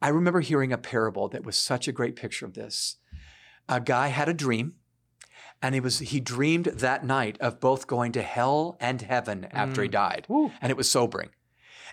I 0.02 0.08
remember 0.08 0.40
hearing 0.40 0.74
a 0.74 0.78
parable 0.78 1.28
that 1.28 1.42
was 1.44 1.56
such 1.56 1.88
a 1.88 1.92
great 1.92 2.16
picture 2.16 2.44
of 2.44 2.52
this. 2.52 2.96
A 3.68 3.80
guy 3.80 4.08
had 4.08 4.28
a 4.28 4.34
dream, 4.34 4.74
and 5.62 5.74
he 5.74 5.80
was 5.80 5.98
he 5.98 6.20
dreamed 6.20 6.66
that 6.66 7.04
night 7.04 7.36
of 7.40 7.60
both 7.60 7.86
going 7.86 8.12
to 8.12 8.22
hell 8.22 8.76
and 8.80 9.02
heaven 9.02 9.46
after 9.50 9.82
he 9.82 9.88
mm. 9.88 9.92
died, 9.92 10.26
Woo. 10.28 10.50
and 10.60 10.70
it 10.70 10.76
was 10.76 10.90
sobering. 10.90 11.30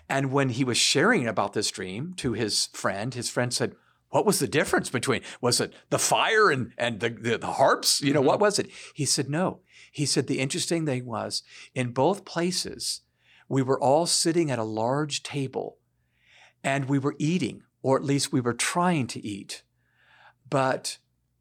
And 0.08 0.32
when 0.32 0.50
he 0.50 0.64
was 0.64 0.78
sharing 0.78 1.26
about 1.26 1.52
this 1.52 1.70
dream 1.70 2.14
to 2.16 2.32
his 2.32 2.66
friend, 2.72 3.12
his 3.12 3.28
friend 3.28 3.52
said, 3.52 3.74
"What 4.10 4.24
was 4.24 4.38
the 4.38 4.48
difference 4.48 4.90
between? 4.90 5.22
Was 5.40 5.60
it 5.60 5.74
the 5.90 5.98
fire 5.98 6.50
and 6.50 6.72
and 6.78 7.00
the 7.00 7.10
the, 7.10 7.38
the 7.38 7.52
harps? 7.52 8.00
You 8.00 8.12
know, 8.12 8.22
what 8.22 8.34
mm-hmm. 8.36 8.44
was 8.44 8.58
it?" 8.58 8.70
He 8.94 9.04
said, 9.04 9.28
"No." 9.28 9.60
He 9.90 10.06
said 10.06 10.26
the 10.26 10.40
interesting 10.40 10.84
thing 10.86 11.06
was 11.06 11.42
in 11.74 11.92
both 11.92 12.24
places, 12.24 13.00
we 13.48 13.62
were 13.62 13.80
all 13.80 14.06
sitting 14.06 14.50
at 14.50 14.58
a 14.58 14.64
large 14.64 15.22
table, 15.22 15.78
and 16.62 16.84
we 16.84 16.98
were 16.98 17.16
eating, 17.18 17.62
or 17.82 17.96
at 17.96 18.04
least 18.04 18.32
we 18.32 18.40
were 18.40 18.54
trying 18.54 19.06
to 19.08 19.26
eat, 19.26 19.62
but 20.48 20.98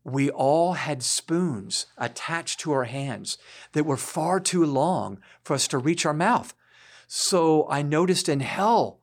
we 0.08 0.30
all 0.30 0.74
had 0.74 1.04
spoons 1.04 1.88
attached 1.98 2.62
to 2.62 2.72
our 2.72 2.86
hands 2.86 3.38
that 3.74 3.86
were 3.86 3.98
far 3.98 4.40
too 4.40 4.66
long 4.66 5.20
for 5.44 5.54
us 5.54 5.68
to 5.68 5.78
reach 5.78 6.06
our 6.06 6.14
mouth. 6.14 6.54
So 7.08 7.68
I 7.70 7.82
noticed 7.82 8.30
in 8.30 8.40
hell, 8.40 9.02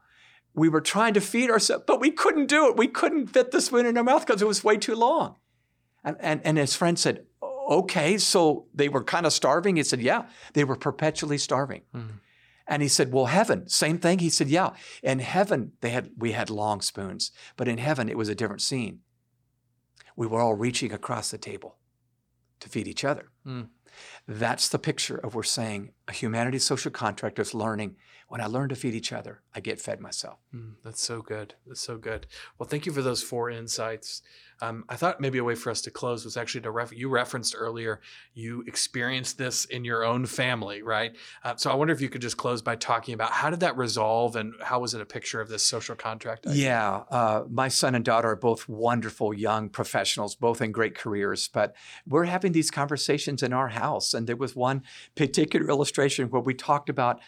we 0.54 0.68
were 0.68 0.80
trying 0.80 1.12
to 1.14 1.20
feed 1.20 1.50
ourselves, 1.50 1.84
but 1.86 2.00
we 2.00 2.10
couldn't 2.10 2.46
do 2.46 2.68
it. 2.68 2.76
We 2.76 2.88
couldn't 2.88 3.26
fit 3.28 3.50
the 3.50 3.60
spoon 3.60 3.84
in 3.84 3.98
our 3.98 4.04
mouth 4.04 4.26
because 4.26 4.40
it 4.40 4.48
was 4.48 4.64
way 4.64 4.78
too 4.78 4.94
long. 4.94 5.36
And, 6.02 6.16
and, 6.20 6.40
and 6.42 6.56
his 6.58 6.74
friend 6.74 6.98
said, 6.98 7.26
Okay, 7.42 8.18
so 8.18 8.66
they 8.74 8.88
were 8.88 9.04
kind 9.04 9.26
of 9.26 9.32
starving? 9.32 9.76
He 9.76 9.82
said, 9.82 10.00
Yeah, 10.00 10.26
they 10.54 10.64
were 10.64 10.76
perpetually 10.76 11.38
starving. 11.38 11.82
Mhm. 11.94 12.20
And 12.66 12.82
he 12.82 12.88
said, 12.88 13.12
Well, 13.12 13.26
heaven, 13.26 13.68
same 13.68 13.98
thing. 13.98 14.18
He 14.20 14.30
said, 14.30 14.48
Yeah. 14.48 14.70
In 15.02 15.18
heaven, 15.18 15.72
they 15.80 15.90
had 15.90 16.10
we 16.16 16.32
had 16.32 16.48
long 16.50 16.80
spoons, 16.80 17.30
but 17.56 17.68
in 17.68 17.78
heaven 17.78 18.08
it 18.08 18.16
was 18.18 18.28
a 18.28 18.34
different 18.34 18.62
scene. 18.62 19.00
We 20.16 20.26
were 20.26 20.40
all 20.40 20.54
reaching 20.54 20.92
across 20.92 21.30
the 21.30 21.38
table 21.38 21.76
to 22.60 22.68
feed 22.68 22.88
each 22.88 23.04
other. 23.04 23.30
Mm. 23.46 23.68
That's 24.26 24.68
the 24.68 24.78
picture 24.78 25.16
of 25.16 25.34
we're 25.34 25.42
saying 25.42 25.92
a 26.08 26.12
humanity 26.12 26.58
social 26.58 26.90
contract 26.90 27.38
is 27.38 27.54
learning. 27.54 27.96
When 28.28 28.40
I 28.40 28.46
learn 28.46 28.68
to 28.70 28.74
feed 28.74 28.94
each 28.94 29.12
other, 29.12 29.40
I 29.54 29.60
get 29.60 29.80
fed 29.80 30.00
myself. 30.00 30.38
Mm, 30.54 30.74
that's 30.82 31.02
so 31.02 31.22
good. 31.22 31.54
That's 31.66 31.80
so 31.80 31.98
good. 31.98 32.26
Well, 32.58 32.68
thank 32.68 32.86
you 32.86 32.92
for 32.92 33.02
those 33.02 33.22
four 33.22 33.50
insights. 33.50 34.22
Um, 34.60 34.84
I 34.88 34.96
thought 34.96 35.20
maybe 35.20 35.38
a 35.38 35.44
way 35.44 35.54
for 35.54 35.70
us 35.70 35.80
to 35.82 35.90
close 35.90 36.24
was 36.24 36.36
actually 36.36 36.62
to 36.62 36.70
ref- 36.70 36.92
you 36.92 37.08
referenced 37.08 37.54
earlier 37.58 38.00
you 38.34 38.62
experienced 38.66 39.36
this 39.36 39.64
in 39.66 39.84
your 39.84 40.04
own 40.04 40.26
family, 40.26 40.82
right? 40.82 41.16
Uh, 41.42 41.56
so 41.56 41.70
I 41.70 41.74
wonder 41.74 41.92
if 41.92 42.00
you 42.00 42.08
could 42.08 42.22
just 42.22 42.36
close 42.36 42.62
by 42.62 42.76
talking 42.76 43.14
about 43.14 43.32
how 43.32 43.50
did 43.50 43.60
that 43.60 43.76
resolve 43.76 44.36
and 44.36 44.54
how 44.62 44.80
was 44.80 44.94
it 44.94 45.00
a 45.00 45.04
picture 45.04 45.40
of 45.40 45.48
this 45.48 45.62
social 45.62 45.94
contract? 45.94 46.46
idea? 46.46 46.64
Yeah, 46.64 47.02
uh, 47.10 47.44
my 47.50 47.68
son 47.68 47.94
and 47.94 48.04
daughter 48.04 48.30
are 48.30 48.36
both 48.36 48.68
wonderful 48.68 49.34
young 49.34 49.68
professionals, 49.68 50.34
both 50.34 50.60
in 50.60 50.72
great 50.72 50.94
careers. 50.94 51.48
But 51.48 51.74
we're 52.06 52.24
having 52.24 52.52
these 52.52 52.70
conversations 52.70 53.42
in 53.42 53.52
our 53.52 53.68
house, 53.68 54.14
and 54.14 54.26
there 54.26 54.36
was 54.36 54.56
one 54.56 54.82
particular 55.14 55.68
illustration 55.68 56.30
where 56.30 56.42
we 56.42 56.54
talked 56.54 56.88
about 56.88 57.20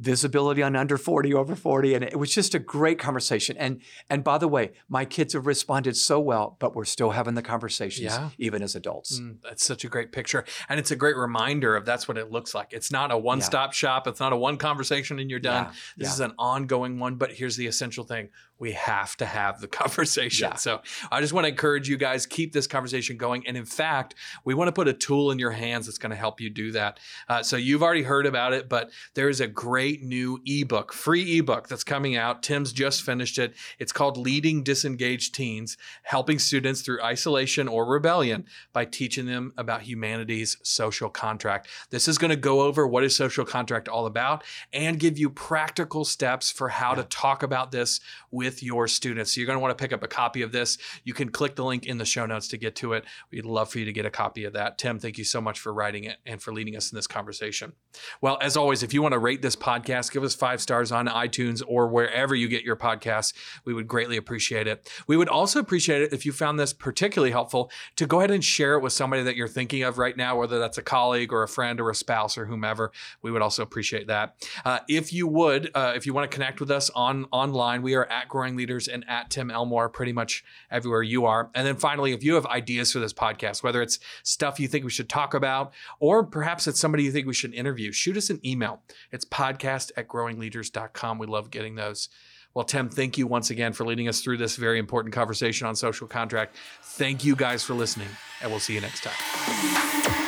visibility 0.00 0.62
on 0.62 0.74
under 0.76 0.96
40 0.96 1.34
over 1.34 1.54
40 1.54 1.94
and 1.94 2.02
it 2.04 2.18
was 2.18 2.34
just 2.34 2.54
a 2.54 2.58
great 2.58 2.98
conversation 2.98 3.54
and 3.58 3.82
and 4.08 4.24
by 4.24 4.38
the 4.38 4.48
way 4.48 4.72
my 4.88 5.04
kids 5.04 5.34
have 5.34 5.46
responded 5.46 5.94
so 5.94 6.18
well 6.18 6.56
but 6.58 6.74
we're 6.74 6.86
still 6.86 7.10
having 7.10 7.34
the 7.34 7.42
conversations 7.42 8.04
Yeah. 8.06 8.30
even 8.38 8.62
as 8.62 8.74
adults 8.74 9.20
Mm, 9.20 9.36
that's 9.42 9.64
such 9.66 9.84
a 9.84 9.88
great 9.88 10.10
picture. 10.12 10.44
And 10.68 10.78
it's 10.80 10.90
a 10.90 10.96
great 10.96 11.16
reminder 11.16 11.76
of 11.76 11.84
that's 11.84 12.06
what 12.08 12.16
it 12.16 12.30
looks 12.30 12.54
like. 12.54 12.72
It's 12.72 12.90
not 12.90 13.10
a 13.12 13.18
one 13.18 13.40
stop 13.42 13.72
shop, 13.74 14.06
it's 14.06 14.20
not 14.20 14.32
a 14.32 14.36
one 14.36 14.56
conversation 14.56 15.18
and 15.18 15.28
you're 15.30 15.38
done. 15.40 15.64
Yeah, 15.66 15.70
This 15.98 16.08
yeah. 16.08 16.12
is 16.14 16.20
an 16.20 16.32
ongoing 16.38 16.98
one, 16.98 17.16
but 17.16 17.32
here's 17.32 17.56
the 17.56 17.66
essential 17.66 18.04
thing 18.04 18.30
we 18.60 18.72
have 18.72 19.16
to 19.16 19.26
have 19.26 19.60
the 19.60 19.66
conversation. 19.80 20.50
Yeah. 20.50 20.56
So 20.56 20.80
I 21.10 21.20
just 21.20 21.32
want 21.32 21.44
to 21.44 21.48
encourage 21.48 21.88
you 21.88 21.96
guys, 21.96 22.26
keep 22.26 22.52
this 22.52 22.68
conversation 22.68 23.16
going. 23.16 23.44
And 23.48 23.56
in 23.56 23.64
fact, 23.64 24.14
we 24.44 24.54
want 24.54 24.68
to 24.68 24.72
put 24.72 24.86
a 24.86 24.92
tool 24.92 25.32
in 25.32 25.38
your 25.38 25.50
hands 25.50 25.86
that's 25.86 25.98
going 25.98 26.10
to 26.10 26.16
help 26.16 26.40
you 26.40 26.50
do 26.50 26.70
that. 26.72 27.00
Uh, 27.28 27.42
so 27.42 27.56
you've 27.56 27.82
already 27.82 28.02
heard 28.02 28.26
about 28.26 28.52
it, 28.52 28.68
but 28.68 28.90
there 29.14 29.28
is 29.28 29.40
a 29.40 29.48
great 29.48 30.02
new 30.02 30.40
ebook, 30.46 30.92
free 30.92 31.38
ebook 31.38 31.68
that's 31.68 31.82
coming 31.82 32.16
out. 32.16 32.42
Tim's 32.42 32.72
just 32.72 33.02
finished 33.02 33.38
it. 33.38 33.54
It's 33.78 33.92
called 33.92 34.16
Leading 34.16 34.62
Disengaged 34.62 35.34
Teens, 35.34 35.76
helping 36.02 36.38
students 36.38 36.82
through 36.82 37.02
isolation 37.02 37.66
or 37.66 37.86
rebellion 37.86 38.44
by 38.72 38.84
teaching 38.84 39.24
them 39.24 39.54
about 39.56 39.82
humanity's 39.82 40.58
social 40.62 41.08
contract. 41.08 41.68
This 41.88 42.06
is 42.06 42.18
going 42.18 42.30
to 42.30 42.36
go 42.36 42.60
over 42.60 42.86
what 42.86 43.04
is 43.04 43.16
social 43.16 43.46
contract 43.46 43.88
all 43.88 44.04
about 44.04 44.44
and 44.72 45.00
give 45.00 45.18
you 45.18 45.30
practical 45.30 46.04
steps 46.04 46.50
for 46.50 46.68
how 46.68 46.94
to 46.94 47.04
talk 47.04 47.42
about 47.42 47.72
this 47.72 48.00
with 48.30 48.49
with 48.50 48.64
your 48.64 48.88
students. 48.88 49.32
So 49.32 49.40
you're 49.40 49.46
going 49.46 49.58
to 49.58 49.60
want 49.60 49.78
to 49.78 49.80
pick 49.80 49.92
up 49.92 50.02
a 50.02 50.08
copy 50.08 50.42
of 50.42 50.50
this. 50.50 50.76
You 51.04 51.14
can 51.14 51.28
click 51.28 51.54
the 51.54 51.64
link 51.64 51.86
in 51.86 51.98
the 51.98 52.04
show 52.04 52.26
notes 52.26 52.48
to 52.48 52.56
get 52.56 52.74
to 52.76 52.94
it. 52.94 53.04
We'd 53.30 53.44
love 53.44 53.70
for 53.70 53.78
you 53.78 53.84
to 53.84 53.92
get 53.92 54.06
a 54.06 54.10
copy 54.10 54.42
of 54.42 54.54
that. 54.54 54.76
Tim, 54.76 54.98
thank 54.98 55.18
you 55.18 55.24
so 55.24 55.40
much 55.40 55.60
for 55.60 55.72
writing 55.72 56.02
it 56.02 56.16
and 56.26 56.42
for 56.42 56.52
leading 56.52 56.76
us 56.76 56.90
in 56.90 56.96
this 56.96 57.06
conversation. 57.06 57.74
Well, 58.20 58.38
as 58.42 58.56
always, 58.56 58.82
if 58.82 58.92
you 58.92 59.02
want 59.02 59.12
to 59.12 59.20
rate 59.20 59.40
this 59.40 59.54
podcast, 59.54 60.10
give 60.10 60.24
us 60.24 60.34
five 60.34 60.60
stars 60.60 60.90
on 60.90 61.06
iTunes 61.06 61.62
or 61.64 61.86
wherever 61.86 62.34
you 62.34 62.48
get 62.48 62.64
your 62.64 62.74
podcasts. 62.74 63.32
We 63.64 63.72
would 63.72 63.86
greatly 63.86 64.16
appreciate 64.16 64.66
it. 64.66 64.90
We 65.06 65.16
would 65.16 65.28
also 65.28 65.60
appreciate 65.60 66.02
it 66.02 66.12
if 66.12 66.26
you 66.26 66.32
found 66.32 66.58
this 66.58 66.72
particularly 66.72 67.30
helpful 67.30 67.70
to 67.94 68.06
go 68.06 68.18
ahead 68.18 68.32
and 68.32 68.42
share 68.42 68.74
it 68.74 68.80
with 68.80 68.92
somebody 68.92 69.22
that 69.22 69.36
you're 69.36 69.46
thinking 69.46 69.84
of 69.84 69.96
right 69.96 70.16
now, 70.16 70.36
whether 70.36 70.58
that's 70.58 70.76
a 70.76 70.82
colleague 70.82 71.32
or 71.32 71.44
a 71.44 71.48
friend 71.48 71.80
or 71.80 71.88
a 71.88 71.94
spouse 71.94 72.36
or 72.36 72.46
whomever. 72.46 72.90
We 73.22 73.30
would 73.30 73.42
also 73.42 73.62
appreciate 73.62 74.08
that. 74.08 74.44
Uh, 74.64 74.80
if 74.88 75.12
you 75.12 75.28
would, 75.28 75.70
uh, 75.72 75.92
if 75.94 76.04
you 76.04 76.12
want 76.12 76.28
to 76.28 76.34
connect 76.34 76.58
with 76.58 76.72
us 76.72 76.90
on 76.90 77.26
online, 77.30 77.82
we 77.82 77.94
are 77.94 78.06
at 78.06 78.28
Growing 78.40 78.56
Leaders 78.56 78.88
and 78.88 79.04
at 79.06 79.28
Tim 79.28 79.50
Elmore, 79.50 79.90
pretty 79.90 80.14
much 80.14 80.42
everywhere 80.70 81.02
you 81.02 81.26
are. 81.26 81.50
And 81.54 81.66
then 81.66 81.76
finally, 81.76 82.12
if 82.12 82.24
you 82.24 82.36
have 82.36 82.46
ideas 82.46 82.90
for 82.90 82.98
this 82.98 83.12
podcast, 83.12 83.62
whether 83.62 83.82
it's 83.82 83.98
stuff 84.22 84.58
you 84.58 84.66
think 84.66 84.82
we 84.82 84.90
should 84.90 85.10
talk 85.10 85.34
about, 85.34 85.74
or 85.98 86.24
perhaps 86.24 86.66
it's 86.66 86.80
somebody 86.80 87.04
you 87.04 87.12
think 87.12 87.26
we 87.26 87.34
should 87.34 87.52
interview, 87.52 87.92
shoot 87.92 88.16
us 88.16 88.30
an 88.30 88.40
email. 88.42 88.80
It's 89.12 89.26
podcast 89.26 89.92
at 89.94 90.08
growingleaders.com. 90.08 91.18
We 91.18 91.26
love 91.26 91.50
getting 91.50 91.74
those. 91.74 92.08
Well, 92.54 92.64
Tim, 92.64 92.88
thank 92.88 93.18
you 93.18 93.26
once 93.26 93.50
again 93.50 93.74
for 93.74 93.84
leading 93.84 94.08
us 94.08 94.22
through 94.22 94.38
this 94.38 94.56
very 94.56 94.78
important 94.78 95.14
conversation 95.14 95.66
on 95.66 95.76
social 95.76 96.06
contract. 96.06 96.56
Thank 96.82 97.26
you 97.26 97.36
guys 97.36 97.62
for 97.62 97.74
listening, 97.74 98.08
and 98.40 98.50
we'll 98.50 98.58
see 98.58 98.72
you 98.72 98.80
next 98.80 99.04
time. 99.04 100.19